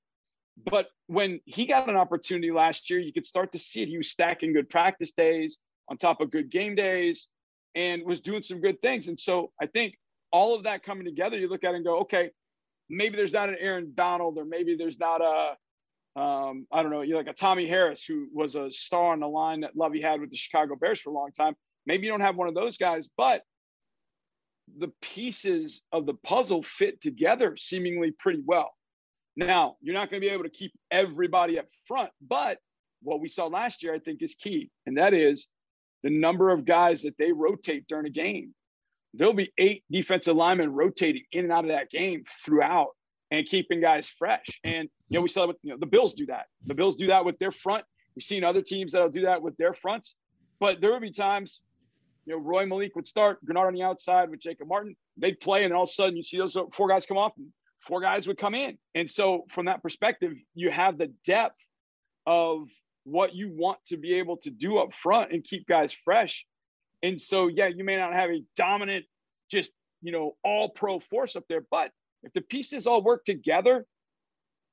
But 0.70 0.88
when 1.06 1.41
he 1.44 1.65
got 1.65 1.88
an 1.88 1.97
opportunity 1.97 2.50
last 2.50 2.91
year, 2.91 2.99
you 2.99 3.12
could 3.12 3.25
start 3.25 3.53
to 3.53 3.59
see 3.59 3.82
it. 3.82 3.88
He 3.88 3.97
was 3.97 4.11
stacking 4.11 4.53
good 4.53 4.69
practice 4.69 5.12
days 5.12 5.59
on 5.90 5.96
top 5.96 6.20
of 6.20 6.31
good 6.31 6.50
game 6.50 6.74
days 6.74 7.29
and 7.74 8.03
was 8.05 8.20
doing 8.20 8.43
some 8.43 8.60
good 8.60 8.81
things. 8.82 9.08
And 9.08 9.19
so 9.19 9.53
I 9.60 9.67
think 9.67 9.94
all 10.32 10.55
of 10.55 10.65
that 10.65 10.82
coming 10.82 11.05
together, 11.05 11.39
you 11.39 11.48
look 11.48 11.65
at 11.65 11.72
it 11.72 11.77
and 11.77 11.84
go, 11.84 11.98
okay, 11.98 12.31
maybe 12.89 13.17
there's 13.17 13.32
not 13.32 13.48
an 13.48 13.56
Aaron 13.58 13.93
Donald, 13.94 14.39
or 14.39 14.44
maybe 14.44 14.74
there's 14.77 14.98
not 14.98 15.20
a, 15.20 16.20
um, 16.20 16.67
I 16.72 16.82
don't 16.82 16.91
know, 16.91 17.03
you 17.03 17.17
like 17.17 17.29
a 17.29 17.32
Tommie 17.32 17.69
Harris, 17.69 18.05
who 18.05 18.29
was 18.32 18.56
a 18.56 18.70
star 18.70 19.13
on 19.13 19.20
the 19.20 19.29
line 19.29 19.60
that 19.60 19.77
Lovie 19.77 20.03
had 20.03 20.20
with 20.20 20.31
the 20.31 20.36
Chicago 20.36 20.77
Bears 20.77 21.01
for 21.01 21.10
a 21.10 21.13
long 21.13 21.31
time. 21.32 21.55
Maybe 21.86 22.06
you 22.06 22.13
don't 22.13 22.20
have 22.20 22.36
one 22.36 22.48
of 22.48 22.55
those 22.55 22.77
guys, 22.77 23.08
but 23.17 23.43
the 24.79 24.93
pieces 25.01 25.82
of 25.93 26.06
the 26.06 26.15
puzzle 26.15 26.63
fit 26.63 27.01
together 27.01 27.56
seemingly 27.56 28.10
pretty 28.10 28.43
well. 28.44 28.72
Now, 29.36 29.77
you're 29.81 29.94
not 29.94 30.10
going 30.10 30.20
to 30.20 30.27
be 30.27 30.32
able 30.32 30.44
to 30.44 30.51
keep 30.51 30.72
everybody 30.91 31.58
up 31.58 31.67
front, 31.86 32.10
but 32.20 32.58
what 33.03 33.20
we 33.20 33.29
saw 33.29 33.46
last 33.46 33.82
year, 33.82 33.94
I 33.94 34.01
think, 34.01 34.20
is 34.20 34.34
key. 34.34 34.70
And 34.84 34.98
that 34.98 35.15
is 35.15 35.48
the 36.02 36.10
number 36.10 36.50
of 36.50 36.64
guys 36.64 37.02
that 37.02 37.17
they 37.19 37.32
rotate 37.32 37.86
during 37.88 38.06
a 38.06 38.10
game. 38.10 38.55
There'll 39.14 39.32
be 39.32 39.50
eight 39.58 39.84
defensive 39.90 40.36
linemen 40.36 40.72
rotating 40.72 41.22
in 41.32 41.44
and 41.44 41.52
out 41.52 41.64
of 41.64 41.70
that 41.70 41.90
game 41.90 42.24
throughout 42.44 42.90
and 43.31 43.46
keeping 43.46 43.81
guys 43.81 44.08
fresh. 44.08 44.60
And 44.64 44.88
you 45.08 45.19
know, 45.19 45.22
we 45.22 45.28
saw 45.28 45.46
with 45.46 45.56
you 45.62 45.70
know 45.70 45.78
the 45.78 45.86
Bills 45.86 46.14
do 46.14 46.26
that. 46.26 46.46
The 46.67 46.74
Bills 46.74 46.94
do 46.94 47.08
that 47.08 47.24
with 47.24 47.38
their 47.38 47.52
front. 47.52 47.84
We've 48.14 48.22
seen 48.22 48.44
other 48.44 48.62
teams 48.62 48.93
that'll 48.93 49.10
do 49.10 49.22
that 49.22 49.43
with 49.43 49.56
their 49.56 49.72
fronts. 49.72 50.17
But 50.60 50.81
there 50.81 50.90
will 50.90 51.00
be 51.00 51.12
times, 51.12 51.62
you 52.26 52.34
know, 52.34 52.43
Roy 52.43 52.67
Maliek 52.67 52.90
would 52.96 53.06
start, 53.06 53.38
Greenard 53.44 53.69
on 53.69 53.74
the 53.74 53.82
outside 53.82 54.28
with 54.28 54.40
Jacob 54.40 54.69
Martin. 54.69 54.96
They'd 55.17 55.38
play, 55.38 55.64
and 55.64 55.72
all 55.72 55.84
of 55.84 55.88
a 55.88 55.93
sudden 55.93 56.17
you 56.17 56.22
see 56.22 56.38
those 56.38 56.56
four 56.72 56.88
guys 56.88 57.06
come 57.06 57.17
off, 57.17 57.32
and 57.36 57.46
four 57.86 58.00
guys 58.00 58.26
would 58.26 58.38
come 58.38 58.55
in. 58.55 58.76
And 58.94 59.08
so 59.08 59.44
from 59.48 59.67
that 59.67 59.82
perspective, 59.82 60.32
you 60.55 60.70
have 60.70 60.98
the 60.98 61.12
depth 61.24 61.64
of 62.26 62.69
what 63.10 63.34
you 63.34 63.50
want 63.50 63.79
to 63.86 63.96
be 63.96 64.15
able 64.15 64.36
to 64.36 64.50
do 64.50 64.79
up 64.79 64.94
front 64.94 65.32
and 65.32 65.43
keep 65.43 65.67
guys 65.67 65.93
fresh. 65.93 66.46
And 67.03 67.20
so, 67.20 67.48
yeah, 67.48 67.69
you 67.69 67.84
may 67.84 67.96
not 67.96 68.15
have 68.15 68.31
a 68.31 68.43
dominant, 68.56 69.05
just, 69.50 69.70
you 70.03 70.12
know, 70.12 70.36
all 70.44 70.69
pro 70.69 70.98
force 70.98 71.36
up 71.36 71.44
there, 71.48 71.65
but 71.70 71.91
if 72.22 72.32
the 72.32 72.41
pieces 72.41 72.86
all 72.86 73.03
work 73.03 73.24
together, 73.24 73.86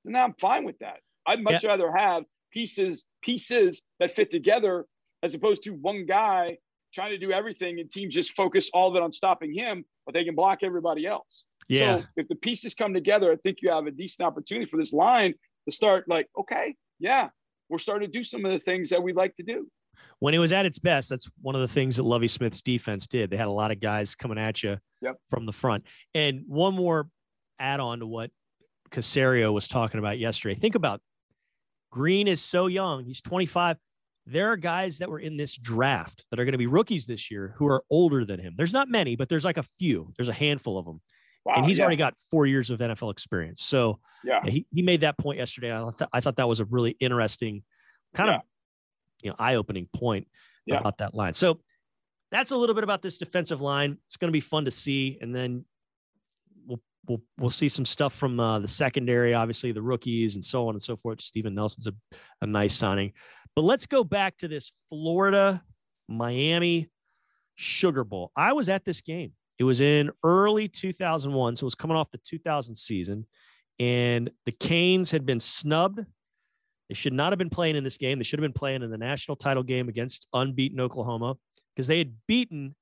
then 0.03 0.15
I'm 0.15 0.33
fine 0.39 0.65
with 0.65 0.79
that. 0.79 0.97
I'd 1.25 1.41
much 1.41 1.63
yeah. 1.63 1.71
rather 1.71 1.91
have 1.95 2.23
pieces, 2.51 3.05
pieces 3.21 3.81
that 3.99 4.11
fit 4.11 4.31
together 4.31 4.85
as 5.23 5.33
opposed 5.33 5.63
to 5.63 5.71
one 5.71 6.05
guy 6.05 6.57
trying 6.93 7.11
to 7.11 7.17
do 7.17 7.31
everything 7.31 7.79
and 7.79 7.91
teams 7.91 8.13
just 8.13 8.35
focus 8.35 8.69
all 8.73 8.89
of 8.89 8.95
it 8.95 9.01
on 9.01 9.11
stopping 9.11 9.53
him, 9.53 9.83
but 10.05 10.13
they 10.13 10.23
can 10.23 10.35
block 10.35 10.59
everybody 10.63 11.05
else. 11.05 11.45
Yeah. 11.67 11.99
So 11.99 12.05
if 12.17 12.27
the 12.27 12.35
pieces 12.35 12.73
come 12.73 12.93
together, 12.93 13.31
I 13.31 13.35
think 13.37 13.57
you 13.61 13.71
have 13.71 13.87
a 13.87 13.91
decent 13.91 14.25
opportunity 14.25 14.69
for 14.69 14.77
this 14.77 14.93
line 14.93 15.33
to 15.67 15.75
start 15.75 16.05
like, 16.07 16.27
okay, 16.39 16.75
yeah, 16.99 17.29
we're 17.69 17.77
starting 17.77 18.11
to 18.11 18.11
do 18.11 18.23
some 18.23 18.45
of 18.45 18.51
the 18.51 18.59
things 18.59 18.89
that 18.89 19.01
we'd 19.01 19.15
like 19.15 19.35
to 19.37 19.43
do. 19.43 19.67
when 20.19 20.33
it 20.33 20.39
was 20.39 20.53
at 20.53 20.65
its 20.65 20.79
best, 20.79 21.09
that's 21.09 21.29
one 21.41 21.55
of 21.55 21.61
the 21.61 21.67
things 21.67 21.97
that 21.97 22.03
Lovie 22.03 22.27
Smith's 22.27 22.61
defense 22.61 23.07
did. 23.07 23.29
They 23.29 23.37
had 23.37 23.47
a 23.47 23.51
lot 23.51 23.71
of 23.71 23.79
guys 23.79 24.15
coming 24.15 24.37
at 24.37 24.63
you 24.63 24.77
yep. 25.01 25.15
from 25.29 25.45
the 25.45 25.51
front. 25.51 25.85
And 26.13 26.41
one 26.47 26.73
more 26.73 27.07
add 27.59 27.79
on 27.79 27.99
to 27.99 28.07
what 28.07 28.31
Caserio 28.91 29.53
was 29.53 29.67
talking 29.67 29.99
about 29.99 30.19
yesterday. 30.19 30.55
Think 30.55 30.75
about 30.75 31.01
Green 31.91 32.27
is 32.27 32.41
so 32.41 32.67
young. 32.67 33.05
He's 33.05 33.21
25. 33.21 33.77
There 34.25 34.51
are 34.51 34.57
guys 34.57 34.97
that 34.97 35.09
were 35.09 35.19
in 35.19 35.37
this 35.37 35.55
draft 35.55 36.25
that 36.29 36.39
are 36.39 36.45
going 36.45 36.53
to 36.53 36.57
be 36.57 36.67
rookies 36.67 37.05
this 37.05 37.29
year 37.29 37.53
who 37.57 37.67
are 37.67 37.83
older 37.89 38.25
than 38.25 38.39
him. 38.39 38.55
There's 38.57 38.73
not 38.73 38.89
many, 38.89 39.15
but 39.15 39.29
there's 39.29 39.45
like 39.45 39.57
a 39.57 39.65
few. 39.77 40.11
There's 40.17 40.29
a 40.29 40.33
handful 40.33 40.77
of 40.77 40.85
them. 40.85 41.01
Wow, 41.45 41.55
and 41.57 41.65
he's 41.65 41.77
yeah. 41.77 41.83
already 41.83 41.97
got 41.97 42.15
four 42.31 42.47
years 42.47 42.71
of 42.71 42.79
NFL 42.79 43.11
experience. 43.11 43.61
So 43.61 43.99
yeah, 44.23 44.41
he, 44.43 44.65
he 44.73 44.81
made 44.81 45.01
that 45.01 45.17
point 45.17 45.37
yesterday. 45.37 45.71
I, 45.71 45.89
th- 45.95 46.09
I 46.11 46.19
thought 46.19 46.37
that 46.37 46.47
was 46.47 46.59
a 46.59 46.65
really 46.65 46.97
interesting 46.99 47.63
kind 48.15 48.29
yeah. 48.29 48.35
of 48.37 48.41
you 49.21 49.29
know 49.29 49.35
eye-opening 49.37 49.87
point 49.95 50.27
yeah. 50.65 50.79
about 50.79 50.97
that 50.97 51.13
line. 51.13 51.35
So 51.35 51.59
that's 52.31 52.51
a 52.51 52.57
little 52.57 52.73
bit 52.73 52.83
about 52.83 53.03
this 53.03 53.19
defensive 53.19 53.61
line. 53.61 53.97
It's 54.07 54.17
going 54.17 54.29
to 54.29 54.33
be 54.33 54.41
fun 54.41 54.65
to 54.65 54.71
see, 54.71 55.19
and 55.21 55.35
then 55.35 55.65
we'll 56.65 56.81
we'll 57.07 57.21
we'll 57.37 57.49
see 57.51 57.67
some 57.67 57.85
stuff 57.85 58.15
from 58.15 58.39
uh, 58.39 58.59
the 58.59 58.67
secondary, 58.67 59.35
obviously 59.35 59.71
the 59.71 59.81
rookies 59.83 60.33
and 60.33 60.43
so 60.43 60.67
on 60.67 60.73
and 60.73 60.81
so 60.81 60.97
forth. 60.97 61.21
Steven 61.21 61.53
Nelson's 61.53 61.85
a, 61.87 61.93
a 62.41 62.47
nice 62.47 62.75
signing, 62.75 63.13
but 63.55 63.63
let's 63.63 63.85
go 63.85 64.03
back 64.03 64.35
to 64.37 64.47
this 64.47 64.73
Florida 64.89 65.61
Miami 66.07 66.89
Sugar 67.55 68.03
Bowl. 68.03 68.31
I 68.35 68.53
was 68.53 68.67
at 68.67 68.83
this 68.83 69.01
game. 69.01 69.33
It 69.57 69.63
was 69.63 69.81
in 69.81 70.11
early 70.23 70.67
2001, 70.67 71.55
so 71.55 71.63
it 71.63 71.65
was 71.65 71.75
coming 71.75 71.95
off 71.95 72.11
the 72.11 72.17
2000 72.17 72.75
season, 72.75 73.25
and 73.79 74.29
the 74.45 74.51
Canes 74.51 75.11
had 75.11 75.25
been 75.25 75.39
snubbed. 75.39 75.99
They 76.89 76.95
should 76.95 77.13
not 77.13 77.31
have 77.31 77.39
been 77.39 77.49
playing 77.49 77.75
in 77.75 77.83
this 77.83 77.97
game. 77.97 78.19
They 78.19 78.23
should 78.23 78.39
have 78.39 78.43
been 78.43 78.53
playing 78.53 78.83
in 78.83 78.91
the 78.91 78.97
national 78.97 79.37
title 79.37 79.63
game 79.63 79.89
against 79.89 80.27
unbeaten 80.33 80.79
Oklahoma 80.79 81.35
because 81.75 81.87
they 81.87 81.97
had 81.97 82.13
beaten 82.27 82.75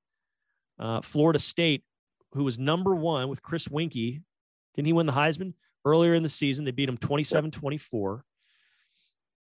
uh, 0.79 1.01
Florida 1.01 1.39
State, 1.39 1.83
who 2.33 2.43
was 2.43 2.59
number 2.59 2.95
one 2.95 3.29
with 3.29 3.41
Chris 3.41 3.67
Weinke. 3.67 4.21
Didn't 4.75 4.87
he 4.87 4.93
win 4.93 5.05
the 5.05 5.13
Heisman 5.13 5.53
earlier 5.85 6.15
in 6.15 6.23
the 6.23 6.29
season? 6.29 6.65
They 6.65 6.71
beat 6.71 6.89
him 6.89 6.97
27 6.97 7.51
24. 7.51 8.25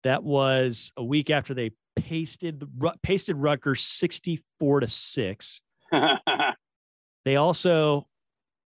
That 0.04 0.22
was 0.22 0.92
a 0.96 1.02
week 1.02 1.30
after 1.30 1.54
they 1.54 1.72
pasted 1.96 2.62
pasted 3.02 3.36
Rutgers 3.36 3.82
64 3.82 4.80
to 4.80 4.88
6. 4.88 5.60
They 7.24 7.36
also, 7.36 8.06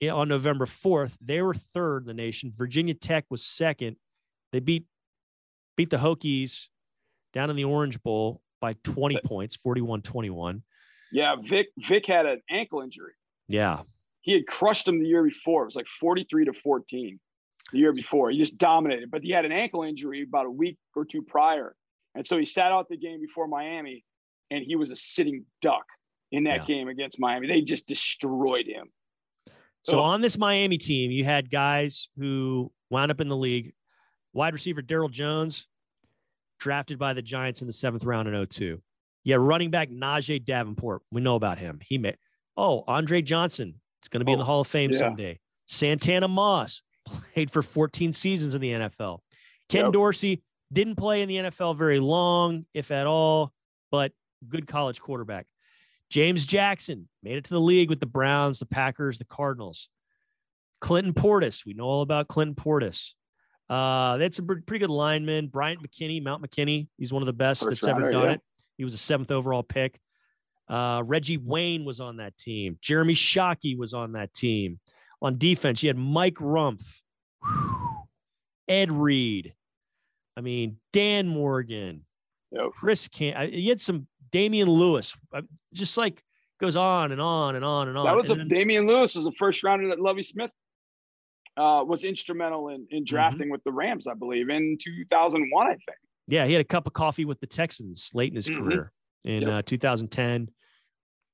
on 0.10 0.28
November 0.28 0.66
4th, 0.66 1.12
they 1.22 1.42
were 1.42 1.54
third 1.54 2.04
in 2.04 2.08
the 2.08 2.14
nation. 2.14 2.54
Virginia 2.56 2.94
Tech 2.94 3.26
was 3.30 3.44
second. 3.44 3.98
They 4.52 4.60
beat 4.60 4.86
beat 5.76 5.90
the 5.90 5.98
Hokies 5.98 6.68
down 7.34 7.50
in 7.50 7.56
the 7.56 7.66
Orange 7.66 8.02
Bowl 8.02 8.42
by 8.62 8.74
20 8.84 9.20
points, 9.26 9.56
41 9.58 10.02
21. 10.02 10.64
Yeah, 11.12 11.36
Vick 11.42 11.68
Vick 11.78 12.06
had 12.06 12.26
an 12.26 12.42
ankle 12.50 12.82
injury. 12.82 13.14
Yeah. 13.48 13.82
He 14.22 14.34
had 14.34 14.48
crushed 14.48 14.88
him 14.88 15.00
the 15.00 15.08
year 15.08 15.24
before. 15.24 15.64
It 15.64 15.66
was 15.66 15.76
like 15.76 15.88
43 16.00 16.46
to 16.46 16.54
14 16.54 17.20
the 17.72 17.78
year 17.78 17.94
before. 17.94 18.30
He 18.30 18.38
just 18.38 18.58
dominated, 18.58 19.10
but 19.12 19.24
he 19.24 19.32
had 19.32 19.46
an 19.46 19.52
ankle 19.52 19.84
injury 19.84 20.24
about 20.24 20.46
a 20.46 20.52
week 20.52 20.78
or 20.96 21.06
two 21.06 21.22
prior. 21.22 21.76
And 22.16 22.26
so 22.26 22.38
he 22.38 22.46
sat 22.46 22.72
out 22.72 22.90
the 22.90 22.98
game 22.98 23.22
before 23.22 23.48
Miami 23.48 24.04
and 24.52 24.64
he 24.66 24.76
was 24.76 24.92
a 24.92 24.96
sitting 24.96 25.46
duck 25.62 25.86
in 26.32 26.44
that 26.46 26.62
yeah. 26.62 26.76
game 26.76 26.88
against 26.88 27.20
Miami. 27.20 27.48
They 27.48 27.62
just 27.62 27.88
destroyed 27.88 28.68
him. 28.68 28.90
So 29.82 30.00
oh. 30.00 30.04
on 30.04 30.22
this 30.22 30.38
Miami 30.38 30.78
team, 30.78 31.12
you 31.12 31.24
had 31.24 31.50
guys 31.50 32.10
who 32.18 32.72
wound 32.90 33.12
up 33.12 33.22
in 33.22 33.30
the 33.30 33.36
league. 33.36 33.74
Wide 34.34 34.54
receiver 34.54 34.82
Daryl 34.82 35.10
Jones, 35.10 35.68
drafted 36.60 37.00
by 37.00 37.14
the 37.14 37.22
Giants 37.22 37.62
in 37.62 37.68
the 37.68 37.74
seventh 37.74 38.04
round 38.04 38.28
in 38.28 38.46
02. 38.46 38.82
Yeah, 39.24 39.38
running 39.40 39.72
back 39.72 39.90
Najeh 39.90 40.46
Davenport. 40.46 41.02
We 41.12 41.22
know 41.22 41.36
about 41.36 41.58
him. 41.58 41.80
He 41.82 41.98
made 41.98 42.18
oh, 42.56 42.84
Andre 42.88 43.22
Johnson 43.22 43.76
It's 44.02 44.10
going 44.10 44.20
to 44.20 44.26
be 44.26 44.32
oh, 44.32 44.34
in 44.34 44.40
the 44.40 44.44
oh, 44.44 44.48
Hall 44.48 44.62
of 44.62 44.68
Fame 44.68 44.92
yeah. 44.92 45.00
someday. 45.00 45.40
Santana 45.68 46.28
Moss 46.28 46.82
played 47.34 47.52
for 47.52 47.62
14 47.62 48.14
seasons 48.14 48.56
in 48.56 48.62
the 48.62 48.72
NFL. 48.72 49.20
Ken 49.70 49.86
yep. 49.86 49.94
Dorsey 49.94 50.44
didn't 50.72 50.96
play 50.96 51.22
in 51.22 51.30
the 51.30 51.36
NFL 51.36 51.78
very 51.78 52.00
long, 52.00 52.66
if 52.74 52.92
at 52.92 53.08
all, 53.08 53.52
but 53.92 54.12
good 54.48 54.68
college 54.68 55.00
quarterback. 55.00 55.46
James 56.10 56.46
Jackson 56.46 57.08
made 57.24 57.38
it 57.38 57.44
to 57.46 57.50
the 57.50 57.60
league 57.60 57.90
with 57.90 58.00
the 58.00 58.06
Browns, 58.06 58.60
the 58.60 58.66
Packers, 58.66 59.18
the 59.18 59.26
Cardinals. 59.26 59.90
Clinton 60.80 61.14
Portis, 61.14 61.66
we 61.66 61.74
know 61.74 61.86
all 61.86 62.02
about 62.02 62.28
Clinton 62.28 62.56
Portis. 62.56 63.14
Uh, 63.70 64.18
that's 64.18 64.40
a 64.40 64.44
pretty 64.44 64.80
good 64.80 64.90
lineman. 64.90 65.48
Bryant 65.48 65.82
McKinnie, 65.82 66.24
Mount 66.24 66.42
McKinnie, 66.42 66.88
he's 66.98 67.12
one 67.12 67.22
of 67.22 67.26
the 67.26 67.34
best 67.34 67.64
First 67.64 67.82
that's 67.82 67.92
rounder, 67.92 68.06
ever 68.06 68.12
done 68.12 68.24
yeah. 68.24 68.32
it. 68.34 68.42
He 68.78 68.84
was 68.84 68.94
a 68.94 68.98
seventh 68.98 69.32
overall 69.32 69.64
pick. 69.64 70.00
Uh, 70.70 71.02
Reggie 71.06 71.38
Wayne 71.38 71.86
was 71.86 72.00
on 72.00 72.18
that 72.18 72.38
team. 72.38 72.78
Jeremy 72.82 73.14
Shockey 73.14 73.78
was 73.78 73.94
on 73.94 74.14
that 74.14 74.34
team. 74.34 74.80
On 75.22 75.38
defense, 75.38 75.82
you 75.82 75.90
had 75.90 75.98
Mike 75.98 76.36
Rumph, 76.36 76.84
Ed 78.68 78.92
Reed. 78.92 79.54
I 80.38 80.42
mean, 80.42 80.78
Dan 80.94 81.28
Morgan, 81.28 82.06
yep. 82.52 82.68
Chris 82.80 83.08
Can. 83.08 83.52
You 83.52 83.70
had 83.70 83.82
some 83.82 84.08
Damione 84.32 84.70
Lewis, 84.70 85.16
uh, 85.34 85.42
just 85.74 85.98
like 85.98 86.24
goes 86.60 86.76
on 86.76 87.12
and 87.12 87.22
on 87.22 87.56
and 87.56 87.64
on 87.64 87.88
and 87.88 87.98
on. 87.98 88.06
That 88.06 88.16
was 88.16 88.30
and 88.30 88.42
a 88.42 88.46
then, 88.46 88.68
Damione 88.68 88.88
Lewis 88.88 89.16
was 89.16 89.28
a 89.28 89.32
first 89.34 89.64
rounder 89.64 89.90
that 89.90 90.00
Lovie 90.00 90.24
Smith 90.24 90.52
uh, 91.56 91.84
was 91.86 92.04
instrumental 92.04 92.70
in 92.70 92.88
in 92.90 93.00
mm-hmm. 93.00 93.06
drafting 93.06 93.42
mm-hmm. 93.44 93.52
with 93.52 93.64
the 93.64 93.72
Rams, 93.72 94.08
I 94.08 94.14
believe, 94.14 94.50
in 94.50 94.78
2001, 94.84 95.68
I 95.68 95.70
think. 95.70 95.82
Yeah, 96.28 96.46
he 96.46 96.54
had 96.54 96.62
a 96.62 96.66
cup 96.66 96.88
of 96.88 96.94
coffee 96.94 97.26
with 97.26 97.40
the 97.40 97.48
Texans 97.48 98.12
late 98.14 98.32
in 98.32 98.36
his 98.36 98.48
mm-hmm. 98.48 98.64
career 98.64 98.92
in 99.24 99.44
yep. 99.44 99.52
uh, 99.52 99.62
2010, 99.64 100.50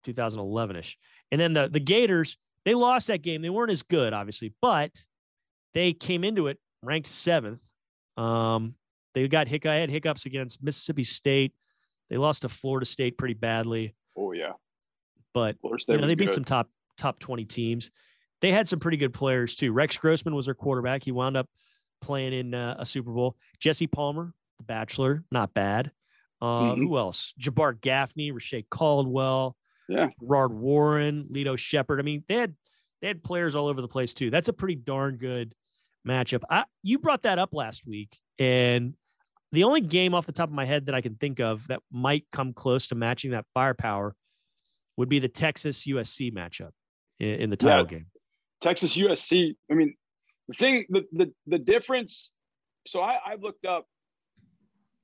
2011 0.04 0.76
ish, 0.76 0.98
and 1.32 1.40
then 1.42 1.54
the 1.54 1.70
the 1.70 1.80
Gators 1.80 2.38
they 2.66 2.76
lost 2.76 3.08
that 3.08 3.22
game. 3.22 3.42
They 3.42 3.50
weren't 3.50 3.72
as 3.72 3.84
good, 3.84 4.14
obviously, 4.14 4.54
but 4.62 4.92
they 5.74 5.94
came 5.94 6.24
into 6.24 6.48
it 6.48 6.60
ranked 6.82 7.08
seventh. 7.08 7.60
Um, 8.18 8.76
they 9.16 9.28
got 9.28 9.48
hic- 9.48 9.66
I 9.66 9.76
had 9.76 9.90
hiccups 9.90 10.26
against 10.26 10.64
Mississippi 10.64 11.04
State 11.04 11.54
they 12.14 12.20
lost 12.20 12.44
to 12.44 12.50
Florida 12.50 12.86
State 12.86 13.18
pretty 13.18 13.34
badly. 13.34 13.96
Oh 14.16 14.34
yeah, 14.34 14.52
but 15.34 15.56
you 15.64 15.98
know, 15.98 16.06
they 16.06 16.14
beat 16.14 16.26
good. 16.26 16.36
some 16.36 16.44
top 16.44 16.70
top 16.96 17.18
twenty 17.18 17.44
teams. 17.44 17.90
They 18.40 18.52
had 18.52 18.70
some 18.70 18.80
pretty 18.80 18.98
good 18.98 19.16
players 19.16 19.56
too. 19.56 19.72
Rex 19.72 19.98
Grossman 19.98 20.36
was 20.36 20.46
their 20.46 20.54
quarterback. 20.54 21.04
He 21.04 21.12
wound 21.12 21.36
up 21.36 21.50
playing 22.02 22.34
in 22.34 22.54
uh, 22.54 22.76
a 22.78 22.86
Super 22.86 23.12
Bowl. 23.12 23.36
Jesse 23.60 23.88
Palmer, 23.88 24.32
the 24.60 24.64
Bachelor, 24.64 25.24
not 25.32 25.56
bad. 25.56 25.90
Uh, 26.40 26.46
mm-hmm. 26.46 26.84
Who 26.84 26.98
else? 27.00 27.34
Jabbar 27.42 27.82
Gaffney, 27.82 28.30
Reche 28.30 28.64
Caldwell, 28.70 29.58
yeah, 29.90 30.10
Gerard 30.22 30.54
Warren, 30.54 31.30
Lito 31.34 31.58
Sheppard. 31.58 32.00
I 32.00 32.04
mean, 32.04 32.24
they 32.30 32.36
had 32.36 32.54
they 33.02 33.08
had 33.08 33.24
players 33.24 33.56
all 33.56 33.68
over 33.68 33.82
the 33.82 33.88
place 33.88 34.14
too. 34.14 34.30
That's 34.30 34.50
a 34.50 34.54
pretty 34.54 34.76
darn 34.76 35.18
good 35.18 35.56
matchup. 36.08 36.44
I, 36.48 36.66
you 36.84 37.00
brought 37.00 37.24
that 37.24 37.40
up 37.40 37.56
last 37.56 37.88
week, 37.88 38.20
and 38.38 38.94
the 39.54 39.64
only 39.64 39.82
game 39.82 40.16
off 40.16 40.26
the 40.26 40.32
top 40.32 40.50
of 40.50 40.56
my 40.56 40.66
head 40.66 40.88
that 40.88 40.96
I 40.96 41.02
can 41.02 41.16
think 41.16 41.40
of 41.40 41.68
that 41.68 41.80
might 41.92 42.26
come 42.32 42.54
close 42.54 42.88
to 42.88 42.96
matching 42.96 43.32
that 43.32 43.46
firepower 43.54 44.16
would 44.98 45.10
be 45.10 45.20
the 45.20 45.28
Texas 45.28 45.86
USC 45.86 46.34
matchup 46.34 46.72
in, 47.20 47.28
in 47.28 47.50
the 47.52 47.56
title 47.56 47.86
yeah. 47.86 47.98
game. 47.98 48.06
Texas 48.62 48.98
USC. 48.98 49.56
I 49.72 49.76
mean, 49.76 49.96
the 50.48 50.56
thing, 50.56 50.86
the 50.90 51.06
the 51.14 51.32
the 51.46 51.60
difference. 51.60 52.32
So 52.88 53.02
I, 53.02 53.20
I 53.26 53.36
looked 53.36 53.66
up. 53.66 53.86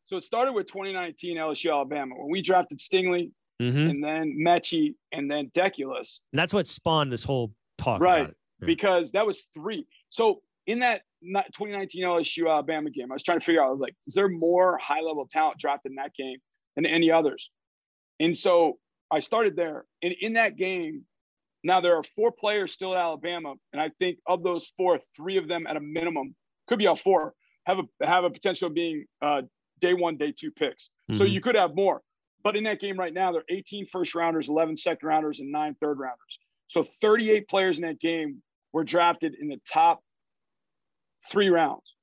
So 0.04 0.18
it 0.18 0.24
started 0.24 0.54
with 0.54 0.66
2019 0.66 1.38
LSU 1.38 1.72
Alabama 1.72 2.16
when 2.18 2.32
we 2.32 2.42
drafted 2.42 2.80
Stingley 2.80 3.30
mm-hmm. 3.62 3.78
and 3.78 4.04
then 4.04 4.36
Metchie 4.44 4.96
and 5.12 5.30
then 5.30 5.52
Deculus. 5.52 6.22
And 6.34 6.40
that's 6.40 6.54
what 6.54 6.68
spawned 6.68 7.12
this 7.12 7.24
whole 7.24 7.54
talk. 7.78 8.02
Right. 8.02 8.28
Yeah. 8.28 8.66
Because 8.66 9.12
that 9.12 9.28
was 9.28 9.46
three. 9.54 9.86
So 10.10 10.42
in 10.70 10.80
that 10.80 11.02
2019 11.24 12.04
LSU 12.06 12.48
Alabama 12.48 12.92
game, 12.92 13.12
I 13.12 13.16
was 13.16 13.24
trying 13.24 13.40
to 13.40 13.46
figure 13.46 13.64
out 13.64 13.80
like, 13.80 13.96
is 14.06 14.14
there 14.14 14.30
more 14.30 14.78
high 14.78 15.02
level 15.02 15.28
talent 15.30 15.58
drafted 15.58 15.92
in 15.92 15.96
that 15.96 16.14
game 16.14 16.38
than 16.76 16.86
any 16.86 17.10
others? 17.10 17.50
And 18.20 18.38
so 18.38 18.78
I 19.10 19.20
started 19.20 19.56
there. 19.56 19.86
And 20.04 20.14
in 20.22 20.34
that 20.34 20.58
game, 20.58 21.06
now 21.64 21.82
there 21.82 21.98
are 21.98 22.04
four 22.16 22.32
players 22.32 22.72
still 22.72 22.94
at 22.94 23.00
Alabama, 23.00 23.56
and 23.74 23.82
I 23.82 23.90
think 23.98 24.20
of 24.28 24.44
those 24.44 24.72
four, 24.78 25.00
three 25.18 25.38
of 25.38 25.48
them 25.48 25.66
at 25.66 25.76
a 25.76 25.80
minimum 25.80 26.36
could 26.68 26.78
be 26.78 26.86
all 26.86 26.96
four 26.96 27.34
have 27.66 27.80
a 27.80 28.06
have 28.06 28.24
a 28.24 28.30
potential 28.30 28.68
of 28.68 28.76
being 28.76 29.06
uh, 29.24 29.42
day 29.82 29.96
one, 29.96 30.18
day 30.18 30.32
two 30.38 30.52
picks. 30.52 30.90
Mm-hmm. 31.10 31.18
So 31.18 31.24
you 31.24 31.42
could 31.42 31.56
have 31.56 31.76
more. 31.76 32.02
But 32.44 32.56
in 32.56 32.64
that 32.66 32.80
game 32.80 32.98
right 32.98 33.14
now, 33.14 33.32
there 33.32 33.42
are 33.42 33.56
18 33.56 33.88
first 33.92 34.16
rounders, 34.16 34.48
11 34.48 34.78
second 34.78 35.08
rounders, 35.08 35.40
and 35.40 35.52
nine 35.52 35.76
third 35.82 36.00
rounders. 36.00 36.40
So 36.68 36.84
38 36.84 37.50
players 37.50 37.80
in 37.80 37.86
that 37.86 38.00
game 38.00 38.42
were 38.72 38.84
drafted 38.84 39.36
in 39.36 39.50
the 39.50 39.60
top 39.70 40.02
three 41.30 41.50
rounds. 41.50 41.96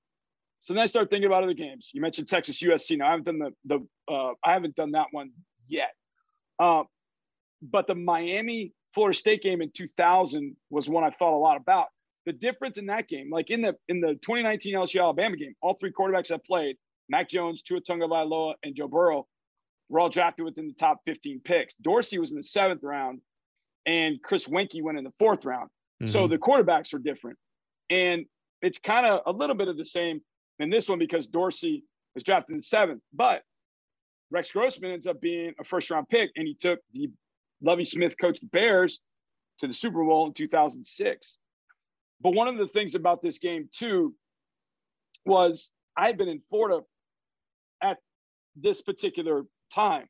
So 0.60 0.74
then 0.74 0.82
I 0.82 0.86
start 0.86 1.10
thinking 1.10 1.26
about 1.26 1.44
other 1.44 1.54
games. 1.54 1.90
You 1.94 2.00
mentioned 2.00 2.28
Texas 2.28 2.60
USC. 2.60 2.98
Now 2.98 3.08
I 3.08 3.10
haven't 3.10 3.26
done 3.26 3.38
the 3.38 3.52
the 3.64 4.12
uh, 4.12 4.32
I 4.44 4.52
haven't 4.52 4.74
done 4.74 4.92
that 4.92 5.06
one 5.12 5.30
yet. 5.68 5.92
Uh, 6.58 6.82
but 7.62 7.86
the 7.86 7.94
Miami 7.94 8.72
Florida 8.92 9.16
State 9.16 9.42
game 9.42 9.62
in 9.62 9.70
2000 9.70 10.56
was 10.70 10.88
one 10.88 11.04
I 11.04 11.10
thought 11.10 11.34
a 11.34 11.38
lot 11.38 11.56
about. 11.56 11.86
The 12.24 12.32
difference 12.32 12.78
in 12.78 12.86
that 12.86 13.06
game, 13.06 13.30
like 13.30 13.50
in 13.50 13.62
the 13.62 13.76
in 13.88 14.00
the 14.00 14.14
2019 14.14 14.74
LSU 14.74 15.00
Alabama 15.00 15.36
game, 15.36 15.54
all 15.62 15.74
three 15.74 15.92
quarterbacks 15.92 16.28
that 16.28 16.44
played, 16.44 16.76
Mac 17.08 17.28
Jones, 17.28 17.62
Tua 17.62 17.80
Tagovailoa, 17.80 18.54
and 18.64 18.74
Joe 18.74 18.88
Burrow, 18.88 19.26
were 19.88 20.00
all 20.00 20.08
drafted 20.08 20.44
within 20.44 20.66
the 20.66 20.74
top 20.74 21.00
15 21.06 21.40
picks. 21.44 21.76
Dorsey 21.76 22.18
was 22.18 22.32
in 22.32 22.36
the 22.36 22.42
seventh 22.42 22.82
round, 22.82 23.20
and 23.86 24.20
Chris 24.22 24.48
Weinke 24.48 24.82
went 24.82 24.98
in 24.98 25.04
the 25.04 25.12
fourth 25.18 25.44
round. 25.44 25.68
Mm-hmm. 26.02 26.08
So 26.08 26.26
the 26.26 26.38
quarterbacks 26.38 26.92
are 26.92 26.98
different. 26.98 27.38
And 27.88 28.26
it's 28.62 28.78
kind 28.78 29.06
of 29.06 29.20
a 29.26 29.32
little 29.32 29.56
bit 29.56 29.68
of 29.68 29.76
the 29.76 29.84
same 29.84 30.20
in 30.58 30.70
this 30.70 30.88
one 30.88 30.98
because 30.98 31.26
Dorsey 31.26 31.84
was 32.14 32.24
drafted 32.24 32.52
in 32.52 32.58
the 32.58 32.62
seventh. 32.62 33.02
But 33.12 33.42
Rex 34.30 34.50
Grossman 34.50 34.90
ends 34.90 35.06
up 35.06 35.20
being 35.20 35.52
a 35.60 35.64
first 35.64 35.90
round 35.90 36.08
pick, 36.08 36.30
and 36.36 36.46
he 36.46 36.54
took 36.54 36.80
the 36.92 37.10
Lovie 37.62 37.84
Smith 37.84 38.16
coached 38.18 38.48
Bears 38.50 39.00
to 39.58 39.66
the 39.66 39.74
Super 39.74 40.04
Bowl 40.04 40.26
in 40.26 40.32
2006. 40.32 41.38
But 42.20 42.34
one 42.34 42.48
of 42.48 42.58
the 42.58 42.68
things 42.68 42.94
about 42.94 43.22
this 43.22 43.38
game, 43.38 43.68
too, 43.72 44.14
was 45.24 45.70
I 45.96 46.06
had 46.06 46.18
been 46.18 46.28
in 46.28 46.40
Florida 46.48 46.80
at 47.82 47.98
this 48.54 48.80
particular 48.82 49.42
time. 49.72 50.06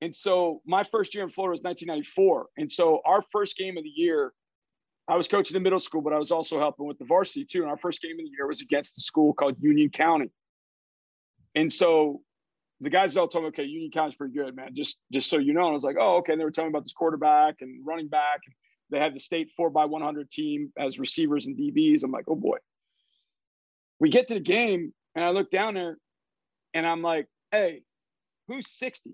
And 0.00 0.14
so 0.14 0.60
my 0.66 0.84
first 0.84 1.14
year 1.14 1.24
in 1.24 1.30
Florida 1.30 1.52
was 1.52 1.62
1994. 1.62 2.46
And 2.58 2.70
so 2.70 3.00
our 3.04 3.22
first 3.32 3.56
game 3.56 3.76
of 3.76 3.84
the 3.84 3.92
year, 3.94 4.32
I 5.06 5.16
was 5.16 5.28
coaching 5.28 5.54
the 5.54 5.60
middle 5.60 5.78
school, 5.78 6.00
but 6.00 6.12
I 6.12 6.18
was 6.18 6.30
also 6.30 6.58
helping 6.58 6.86
with 6.86 6.98
the 6.98 7.04
varsity 7.04 7.44
too. 7.44 7.62
And 7.62 7.70
our 7.70 7.76
first 7.76 8.00
game 8.00 8.12
of 8.12 8.24
the 8.24 8.30
year 8.36 8.46
was 8.46 8.62
against 8.62 8.98
a 8.98 9.02
school 9.02 9.34
called 9.34 9.56
Union 9.60 9.90
County. 9.90 10.30
And 11.54 11.70
so 11.70 12.22
the 12.80 12.90
guys 12.90 13.16
all 13.16 13.28
told 13.28 13.44
me, 13.44 13.48
okay, 13.48 13.64
Union 13.64 13.90
County's 13.90 14.16
pretty 14.16 14.34
good, 14.34 14.56
man. 14.56 14.70
Just 14.74 14.98
just 15.12 15.28
so 15.28 15.38
you 15.38 15.52
know. 15.52 15.62
And 15.62 15.70
I 15.70 15.74
was 15.74 15.84
like, 15.84 15.96
oh, 16.00 16.16
okay. 16.16 16.32
And 16.32 16.40
they 16.40 16.44
were 16.44 16.50
telling 16.50 16.70
me 16.70 16.76
about 16.76 16.84
this 16.84 16.92
quarterback 16.92 17.56
and 17.60 17.84
running 17.86 18.08
back. 18.08 18.40
They 18.90 18.98
had 18.98 19.14
the 19.14 19.20
state 19.20 19.50
four 19.56 19.70
by 19.70 19.86
100 19.86 20.30
team 20.30 20.72
as 20.78 20.98
receivers 20.98 21.46
and 21.46 21.56
DBs. 21.56 22.02
I'm 22.04 22.10
like, 22.10 22.26
oh 22.28 22.36
boy. 22.36 22.58
We 24.00 24.10
get 24.10 24.28
to 24.28 24.34
the 24.34 24.40
game, 24.40 24.92
and 25.14 25.24
I 25.24 25.30
look 25.30 25.50
down 25.50 25.74
there, 25.74 25.96
and 26.74 26.86
I'm 26.86 27.00
like, 27.00 27.26
hey, 27.52 27.82
who's 28.48 28.68
60? 28.68 29.10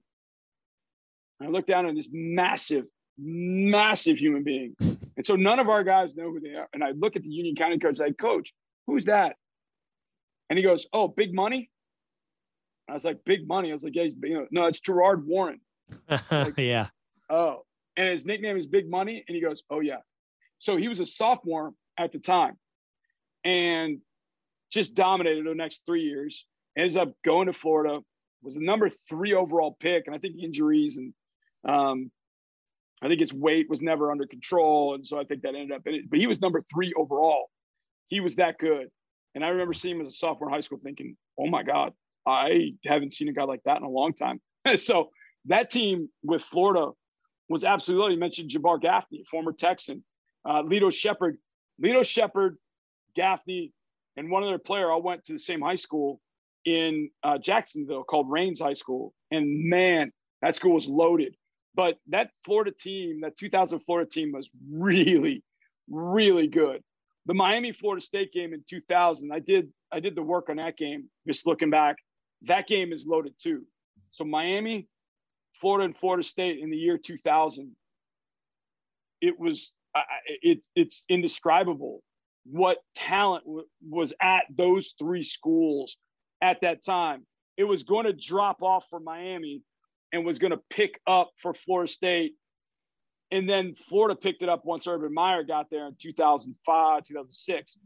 And 1.38 1.48
I 1.48 1.52
look 1.52 1.66
down 1.66 1.86
at 1.86 1.94
this 1.94 2.08
massive, 2.10 2.86
massive 3.20 4.18
human 4.18 4.42
being. 4.42 4.74
And 4.78 5.26
so 5.26 5.36
none 5.36 5.58
of 5.58 5.68
our 5.68 5.84
guys 5.84 6.16
know 6.16 6.30
who 6.30 6.40
they 6.40 6.54
are. 6.54 6.68
And 6.72 6.82
I 6.82 6.92
look 6.92 7.16
at 7.16 7.22
the 7.22 7.28
Union 7.28 7.54
County 7.54 7.78
coach, 7.78 7.98
like, 7.98 8.18
coach, 8.18 8.52
who's 8.86 9.04
that? 9.06 9.36
And 10.48 10.58
he 10.58 10.64
goes, 10.64 10.86
oh, 10.92 11.08
big 11.08 11.34
money. 11.34 11.70
I 12.88 12.94
was 12.94 13.04
like, 13.04 13.24
big 13.24 13.46
money. 13.46 13.70
I 13.70 13.72
was 13.72 13.84
like, 13.84 13.94
yeah, 13.94 14.04
he's, 14.04 14.16
you 14.22 14.34
know, 14.34 14.46
no, 14.50 14.66
it's 14.66 14.80
Gerard 14.80 15.26
Warren. 15.26 15.60
Like, 16.30 16.56
yeah. 16.56 16.88
Oh, 17.28 17.64
and 17.96 18.08
his 18.08 18.24
nickname 18.24 18.56
is 18.56 18.66
Big 18.66 18.88
Money. 18.88 19.24
And 19.26 19.34
he 19.34 19.40
goes, 19.40 19.62
oh 19.70 19.80
yeah. 19.80 19.98
So 20.58 20.76
he 20.76 20.88
was 20.88 21.00
a 21.00 21.06
sophomore 21.06 21.72
at 21.98 22.12
the 22.12 22.18
time, 22.18 22.56
and 23.44 23.98
just 24.70 24.94
dominated 24.94 25.46
the 25.46 25.54
next 25.54 25.82
three 25.86 26.02
years. 26.02 26.46
Ends 26.76 26.96
up 26.96 27.12
going 27.24 27.46
to 27.46 27.52
Florida, 27.52 28.00
was 28.42 28.54
the 28.54 28.60
number 28.60 28.88
three 28.88 29.34
overall 29.34 29.76
pick, 29.80 30.06
and 30.06 30.14
I 30.14 30.18
think 30.18 30.36
injuries 30.42 30.98
and 30.98 31.12
um, 31.64 32.10
I 33.02 33.08
think 33.08 33.20
his 33.20 33.32
weight 33.32 33.68
was 33.70 33.80
never 33.80 34.10
under 34.10 34.26
control, 34.26 34.94
and 34.94 35.06
so 35.06 35.18
I 35.18 35.24
think 35.24 35.42
that 35.42 35.54
ended 35.54 35.72
up 35.72 35.86
in 35.86 35.94
it. 35.94 36.10
But 36.10 36.18
he 36.18 36.26
was 36.26 36.40
number 36.40 36.60
three 36.60 36.92
overall. 36.96 37.50
He 38.08 38.20
was 38.20 38.36
that 38.36 38.58
good, 38.58 38.88
and 39.34 39.44
I 39.44 39.48
remember 39.48 39.72
seeing 39.72 39.96
him 39.96 40.06
as 40.06 40.12
a 40.12 40.16
sophomore 40.16 40.48
in 40.48 40.54
high 40.54 40.60
school, 40.60 40.78
thinking, 40.82 41.16
"Oh 41.38 41.46
my 41.46 41.62
God, 41.62 41.92
I 42.26 42.74
haven't 42.84 43.14
seen 43.14 43.28
a 43.28 43.32
guy 43.32 43.44
like 43.44 43.62
that 43.64 43.78
in 43.78 43.84
a 43.84 43.88
long 43.88 44.12
time." 44.12 44.40
so 44.76 45.10
that 45.46 45.70
team 45.70 46.10
with 46.22 46.42
Florida 46.42 46.90
was 47.48 47.64
absolutely. 47.64 48.14
You 48.14 48.20
mentioned 48.20 48.50
Jabbar 48.50 48.80
Gaffney, 48.80 49.24
former 49.30 49.52
Texan, 49.52 50.04
uh, 50.44 50.62
Lito 50.62 50.92
Sheppard, 50.92 51.38
Lito 51.82 52.04
Sheppard, 52.04 52.56
Gaffney, 53.16 53.72
and 54.16 54.30
one 54.30 54.44
other 54.44 54.58
player. 54.58 54.90
all 54.90 55.02
went 55.02 55.24
to 55.24 55.32
the 55.32 55.38
same 55.38 55.60
high 55.60 55.74
school 55.76 56.20
in 56.64 57.10
uh, 57.22 57.38
Jacksonville 57.38 58.04
called 58.04 58.30
Raines 58.30 58.60
High 58.60 58.74
School. 58.74 59.14
And 59.30 59.68
man, 59.68 60.12
that 60.42 60.54
school 60.54 60.74
was 60.74 60.86
loaded. 60.86 61.34
But 61.74 61.96
that 62.08 62.30
Florida 62.44 62.72
team, 62.72 63.20
that 63.22 63.36
2000 63.36 63.80
Florida 63.80 64.08
team 64.08 64.32
was 64.32 64.50
really, 64.70 65.42
really 65.88 66.48
good. 66.48 66.82
The 67.26 67.34
Miami 67.34 67.72
Florida 67.72 68.04
State 68.04 68.32
game 68.32 68.52
in 68.52 68.64
2000, 68.68 69.32
I 69.32 69.38
did 69.38 69.68
I 69.92 70.00
did 70.00 70.14
the 70.14 70.22
work 70.22 70.48
on 70.48 70.56
that 70.56 70.76
game. 70.76 71.08
Just 71.26 71.46
looking 71.46 71.70
back, 71.70 71.96
that 72.42 72.66
game 72.66 72.92
is 72.92 73.06
loaded 73.06 73.34
too. 73.40 73.64
So 74.10 74.24
Miami, 74.24 74.88
Florida, 75.60 75.84
and 75.84 75.96
Florida 75.96 76.22
State 76.22 76.58
in 76.58 76.70
the 76.70 76.76
year 76.76 76.98
2000, 76.98 77.74
it 79.20 79.38
was 79.38 79.72
it's 80.42 80.70
it's 80.74 81.04
indescribable 81.08 82.02
what 82.44 82.78
talent 82.94 83.44
was 83.88 84.12
at 84.20 84.44
those 84.54 84.94
three 84.98 85.22
schools 85.22 85.96
at 86.40 86.60
that 86.62 86.84
time. 86.84 87.26
It 87.56 87.64
was 87.64 87.82
going 87.82 88.06
to 88.06 88.12
drop 88.12 88.62
off 88.62 88.86
for 88.88 88.98
Miami 88.98 89.62
and 90.12 90.24
was 90.24 90.38
going 90.38 90.52
to 90.52 90.60
pick 90.70 91.00
up 91.06 91.30
for 91.40 91.54
Florida 91.54 91.90
State. 91.90 92.34
And 93.30 93.48
then 93.48 93.74
Florida 93.88 94.16
picked 94.16 94.42
it 94.42 94.48
up 94.48 94.64
once 94.64 94.86
Urban 94.86 95.14
Meyer 95.14 95.44
got 95.44 95.70
there 95.70 95.86
in 95.86 95.94
2005, 96.00 97.04
2006. 97.04 97.78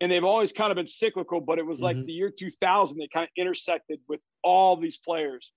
And 0.00 0.12
they've 0.12 0.24
always 0.24 0.52
kind 0.52 0.70
of 0.70 0.76
been 0.76 0.86
cyclical, 0.86 1.40
but 1.40 1.58
it 1.58 1.66
was 1.66 1.80
like 1.80 1.96
mm-hmm. 1.96 2.06
the 2.06 2.12
year 2.12 2.30
2000, 2.30 2.98
they 2.98 3.08
kind 3.12 3.24
of 3.24 3.30
intersected 3.36 4.00
with 4.08 4.20
all 4.44 4.76
these 4.76 4.98
players 4.98 5.52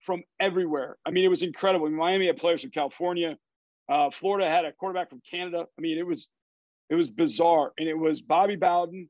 from 0.00 0.24
everywhere. 0.40 0.96
I 1.06 1.10
mean, 1.10 1.24
it 1.24 1.28
was 1.28 1.42
incredible. 1.42 1.88
Miami 1.88 2.26
had 2.26 2.36
players 2.36 2.62
from 2.62 2.72
California. 2.72 3.38
Uh, 3.88 4.10
Florida 4.10 4.50
had 4.50 4.64
a 4.64 4.72
quarterback 4.72 5.08
from 5.08 5.22
Canada. 5.28 5.64
I 5.78 5.80
mean, 5.80 5.98
it 5.98 6.06
was 6.06 6.28
it 6.90 6.94
was 6.96 7.10
bizarre. 7.10 7.72
And 7.78 7.88
it 7.88 7.96
was 7.96 8.20
Bobby 8.20 8.56
Bowden 8.56 9.08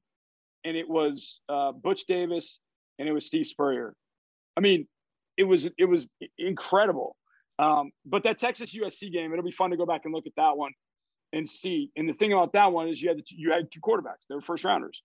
and 0.64 0.76
it 0.76 0.88
was 0.88 1.40
uh, 1.48 1.72
Butch 1.72 2.04
Davis 2.06 2.60
and 2.98 3.08
it 3.08 3.12
was 3.12 3.26
Steve 3.26 3.46
Spurrier. 3.46 3.94
I 4.56 4.60
mean, 4.60 4.86
it 5.36 5.44
was 5.44 5.68
it 5.78 5.84
was 5.84 6.08
incredible. 6.38 7.16
Um, 7.58 7.90
but 8.04 8.22
that 8.24 8.38
Texas 8.38 8.74
USC 8.74 9.12
game, 9.12 9.32
it'll 9.32 9.44
be 9.44 9.50
fun 9.50 9.70
to 9.70 9.76
go 9.76 9.86
back 9.86 10.02
and 10.04 10.14
look 10.14 10.26
at 10.26 10.34
that 10.36 10.56
one 10.56 10.72
and 11.32 11.48
see. 11.48 11.90
And 11.96 12.08
the 12.08 12.12
thing 12.12 12.32
about 12.32 12.52
that 12.54 12.72
one 12.72 12.88
is 12.88 13.00
you 13.00 13.08
had 13.08 13.18
the, 13.18 13.24
you 13.28 13.52
had 13.52 13.70
two 13.70 13.80
quarterbacks; 13.80 14.26
they 14.28 14.34
were 14.34 14.40
first 14.40 14.64
rounders, 14.64 15.02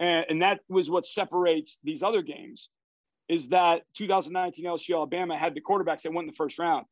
and, 0.00 0.26
and 0.28 0.42
that 0.42 0.60
was 0.68 0.90
what 0.90 1.06
separates 1.06 1.78
these 1.84 2.02
other 2.02 2.22
games. 2.22 2.68
Is 3.28 3.48
that 3.48 3.82
2019 3.94 4.64
LSU 4.64 4.94
Alabama 4.94 5.36
had 5.36 5.54
the 5.54 5.60
quarterbacks 5.60 6.02
that 6.02 6.14
went 6.14 6.26
in 6.26 6.30
the 6.32 6.36
first 6.36 6.58
round. 6.58 6.86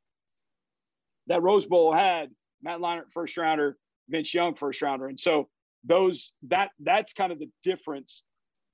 That 1.29 1.43
Rose 1.43 1.67
Bowl 1.67 1.95
had 1.95 2.29
Matt 2.63 2.81
Leinart 2.81 3.11
first 3.11 3.37
rounder, 3.37 3.77
Vince 4.09 4.35
Young 4.35 4.55
first 4.55 4.83
rounder, 4.83 5.07
and 5.07 5.19
so 5.19 5.49
those 5.85 6.33
that 6.49 6.71
that's 6.81 7.13
kind 7.13 7.33
of 7.33 7.39
the 7.39 7.49
difference. 7.63 8.23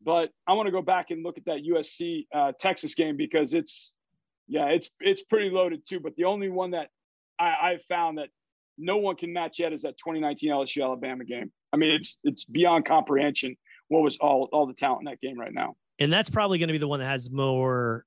But 0.05 0.31
I 0.49 0.55
want 0.55 0.67
to 0.67 0.73
go 0.73 0.83
back 0.83 1.11
and 1.11 1.23
look 1.23 1.39
at 1.39 1.45
that 1.45 1.61
USC 1.63 2.27
uh, 2.35 2.53
Texas 2.59 2.95
game 2.95 3.17
because 3.17 3.55
it's 3.55 3.95
yeah 4.49 4.67
it's 4.67 4.91
it's 5.01 5.23
pretty 5.23 5.51
loaded 5.51 5.87
too. 5.87 6.01
But 6.01 6.15
the 6.17 6.25
only 6.25 6.49
one 6.49 6.73
that 6.73 6.89
I, 7.39 7.55
I've 7.63 7.83
found 7.85 8.19
that 8.19 8.29
no 8.79 8.97
one 8.97 9.17
can 9.17 9.33
match 9.33 9.59
yet 9.59 9.73
is 9.73 9.83
that 9.83 9.97
2019 9.99 10.51
LSU 10.51 10.83
Alabama 10.83 11.25
game. 11.25 11.53
I 11.73 11.77
mean 11.77 11.91
it's 11.91 12.19
it's 12.25 12.45
beyond 12.45 12.87
comprehension 12.87 13.57
what 13.89 14.03
was 14.03 14.17
all 14.19 14.49
all 14.53 14.67
the 14.67 14.75
talent 14.75 15.03
in 15.03 15.05
that 15.07 15.21
game 15.21 15.39
right 15.39 15.53
now. 15.53 15.75
And 15.99 16.13
that's 16.13 16.31
probably 16.31 16.59
going 16.59 16.69
to 16.69 16.73
be 16.73 16.79
the 16.79 16.89
one 16.89 17.01
that 17.01 17.07
has 17.07 17.31
more 17.31 18.05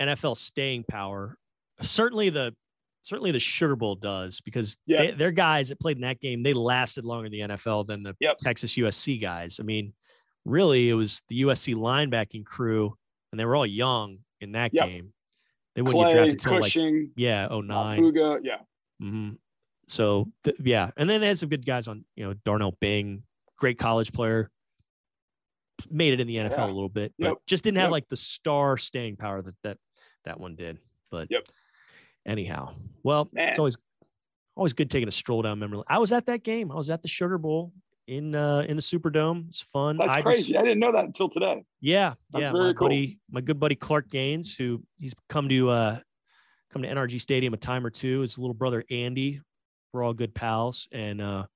NFL 0.00 0.36
staying 0.36 0.84
power. 0.88 1.36
Certainly 1.82 2.30
the 2.30 2.54
certainly 3.02 3.30
the 3.30 3.38
Sugar 3.38 3.76
Bowl 3.76 3.94
does 3.94 4.40
because 4.40 4.76
yes. 4.86 5.10
they, 5.10 5.16
their 5.16 5.30
guys 5.30 5.68
that 5.68 5.78
played 5.78 5.96
in 5.96 6.02
that 6.02 6.20
game 6.20 6.42
they 6.42 6.52
lasted 6.54 7.04
longer 7.04 7.26
in 7.26 7.32
the 7.32 7.40
NFL 7.40 7.86
than 7.86 8.02
the 8.02 8.16
yep. 8.20 8.36
Texas 8.38 8.74
USC 8.76 9.20
guys. 9.20 9.58
I 9.60 9.64
mean, 9.64 9.92
really, 10.44 10.88
it 10.88 10.94
was 10.94 11.22
the 11.28 11.42
USC 11.42 11.74
linebacking 11.74 12.44
crew, 12.44 12.96
and 13.30 13.38
they 13.38 13.44
were 13.44 13.56
all 13.56 13.66
young 13.66 14.18
in 14.40 14.52
that 14.52 14.72
yep. 14.72 14.86
game. 14.86 15.12
They 15.76 15.82
wouldn't 15.82 16.02
Clay, 16.02 16.08
get 16.08 16.14
drafted 16.14 16.32
until 16.32 16.58
Cushing, 16.58 17.00
like 17.00 17.08
yeah, 17.16 17.46
oh 17.50 17.60
nine, 17.60 17.98
Fuga, 17.98 18.38
yeah. 18.42 18.56
Mm-hmm. 19.00 19.34
So 19.86 20.26
th- 20.42 20.56
yeah, 20.60 20.90
and 20.96 21.08
then 21.08 21.20
they 21.20 21.28
had 21.28 21.38
some 21.38 21.48
good 21.48 21.64
guys 21.64 21.86
on. 21.86 22.04
You 22.16 22.26
know, 22.26 22.34
Darnell 22.44 22.76
Bing, 22.80 23.22
great 23.56 23.78
college 23.78 24.12
player, 24.12 24.50
made 25.88 26.12
it 26.14 26.20
in 26.20 26.26
the 26.26 26.36
NFL 26.36 26.56
yeah. 26.56 26.64
a 26.64 26.66
little 26.66 26.88
bit, 26.88 27.12
but 27.18 27.28
yep. 27.28 27.36
just 27.46 27.62
didn't 27.62 27.78
have 27.78 27.92
like 27.92 28.08
the 28.08 28.16
star 28.16 28.76
staying 28.76 29.16
power 29.16 29.42
that 29.42 29.54
that 29.62 29.78
that 30.24 30.40
one 30.40 30.56
did. 30.56 30.78
But 31.12 31.28
yep 31.30 31.46
anyhow, 32.26 32.74
well, 33.02 33.28
Man. 33.32 33.48
it's 33.48 33.58
always 33.58 33.76
always 34.56 34.72
good 34.72 34.90
taking 34.90 35.08
a 35.08 35.12
stroll 35.12 35.42
down 35.42 35.58
memory. 35.58 35.82
I 35.86 35.98
was 35.98 36.12
at 36.12 36.26
that 36.26 36.42
game. 36.42 36.72
I 36.72 36.74
was 36.74 36.90
at 36.90 37.02
the 37.02 37.08
Sugar 37.08 37.38
Bowl 37.38 37.72
in 38.06 38.34
uh 38.34 38.64
in 38.68 38.76
the 38.76 38.82
Superdome. 38.82 39.48
It's 39.48 39.60
fun. 39.60 39.96
That's 39.96 40.14
I 40.14 40.22
crazy. 40.22 40.52
Just, 40.52 40.56
I 40.56 40.62
didn't 40.62 40.78
know 40.78 40.92
that 40.92 41.04
until 41.04 41.28
today. 41.28 41.64
Yeah, 41.80 42.14
That's 42.32 42.44
yeah. 42.44 42.52
my 42.52 42.72
cool. 42.72 42.88
buddy, 42.88 43.18
my 43.30 43.40
good 43.40 43.58
buddy 43.58 43.74
Clark 43.74 44.08
Gaines, 44.08 44.56
who 44.56 44.82
he's 44.98 45.14
come 45.28 45.48
to 45.48 45.70
uh 45.70 45.98
come 46.72 46.82
to 46.82 46.88
NRG 46.88 47.20
Stadium 47.20 47.54
a 47.54 47.56
time 47.56 47.84
or 47.84 47.90
two. 47.90 48.20
His 48.20 48.38
little 48.38 48.54
brother 48.54 48.84
Andy. 48.90 49.40
We're 49.92 50.02
all 50.02 50.14
good 50.14 50.34
pals, 50.34 50.88
and 50.92 51.20
uh 51.20 51.46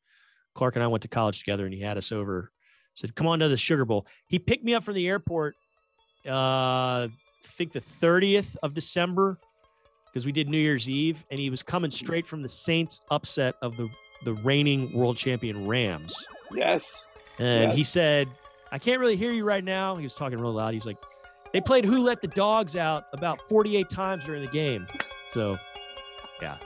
Clark 0.54 0.76
and 0.76 0.82
I 0.82 0.86
went 0.86 1.02
to 1.02 1.08
college 1.08 1.38
together, 1.38 1.64
and 1.64 1.74
he 1.74 1.80
had 1.80 1.98
us 1.98 2.10
over. 2.10 2.50
Said, 2.94 3.14
"Come 3.14 3.26
on 3.26 3.38
to 3.40 3.48
the 3.48 3.56
Sugar 3.56 3.84
Bowl." 3.84 4.06
He 4.26 4.38
picked 4.38 4.64
me 4.64 4.74
up 4.74 4.84
from 4.84 4.94
the 4.94 5.06
airport. 5.06 5.54
Uh, 6.26 7.08
I 7.08 7.10
think 7.56 7.72
the 7.72 7.82
30th 8.02 8.56
of 8.62 8.74
December 8.74 9.38
because 10.10 10.26
we 10.26 10.32
did 10.32 10.48
New 10.48 10.58
Year's 10.58 10.88
Eve, 10.88 11.24
and 11.30 11.38
he 11.38 11.50
was 11.50 11.62
coming 11.62 11.90
straight 11.90 12.26
from 12.26 12.42
the 12.42 12.48
Saints 12.48 13.00
upset 13.10 13.54
of 13.62 13.76
the 13.76 13.88
the 14.24 14.34
reigning 14.34 14.92
world 14.92 15.16
champion 15.16 15.66
Rams. 15.66 16.14
Yes. 16.52 17.04
And 17.38 17.70
yes. 17.70 17.76
he 17.76 17.84
said, 17.84 18.28
"I 18.72 18.78
can't 18.78 19.00
really 19.00 19.16
hear 19.16 19.32
you 19.32 19.44
right 19.44 19.64
now." 19.64 19.96
He 19.96 20.02
was 20.02 20.14
talking 20.14 20.38
real 20.38 20.52
loud. 20.52 20.74
He's 20.74 20.86
like, 20.86 20.98
they 21.52 21.60
played 21.60 21.84
Who 21.84 21.98
Let 21.98 22.20
the 22.20 22.28
Dogs 22.28 22.76
Out 22.76 23.06
about 23.12 23.48
48 23.48 23.90
times 23.90 24.24
during 24.24 24.44
the 24.44 24.50
game. 24.50 24.86
So, 25.32 25.58
yeah. 26.40 26.56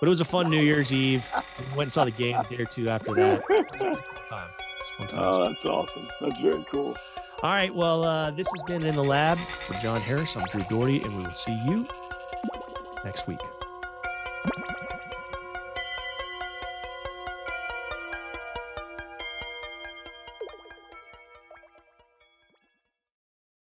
But 0.00 0.06
it 0.06 0.08
was 0.08 0.20
a 0.20 0.24
fun 0.24 0.50
New 0.50 0.62
Year's 0.62 0.92
Eve. 0.92 1.24
We 1.58 1.76
went 1.76 1.82
and 1.82 1.92
saw 1.92 2.04
the 2.04 2.10
game 2.10 2.36
a 2.36 2.44
day 2.44 2.56
or 2.56 2.66
two 2.66 2.88
after 2.88 3.14
that. 3.14 3.46
Time. 4.28 4.48
Oh, 5.12 5.48
that's 5.48 5.64
awesome. 5.64 6.08
That's 6.20 6.38
very 6.40 6.64
cool. 6.70 6.96
All 7.42 7.50
right. 7.50 7.74
Well, 7.74 8.04
uh, 8.04 8.30
this 8.30 8.48
has 8.54 8.62
been 8.64 8.84
In 8.84 8.96
the 8.96 9.04
Lab 9.04 9.38
for 9.66 9.74
John 9.74 10.00
Harris. 10.00 10.36
I'm 10.36 10.46
Drew 10.46 10.64
Doherty, 10.68 11.02
and 11.02 11.16
we 11.16 11.24
will 11.24 11.32
see 11.32 11.52
you 11.66 11.86
next 13.04 13.26
week. 13.26 13.40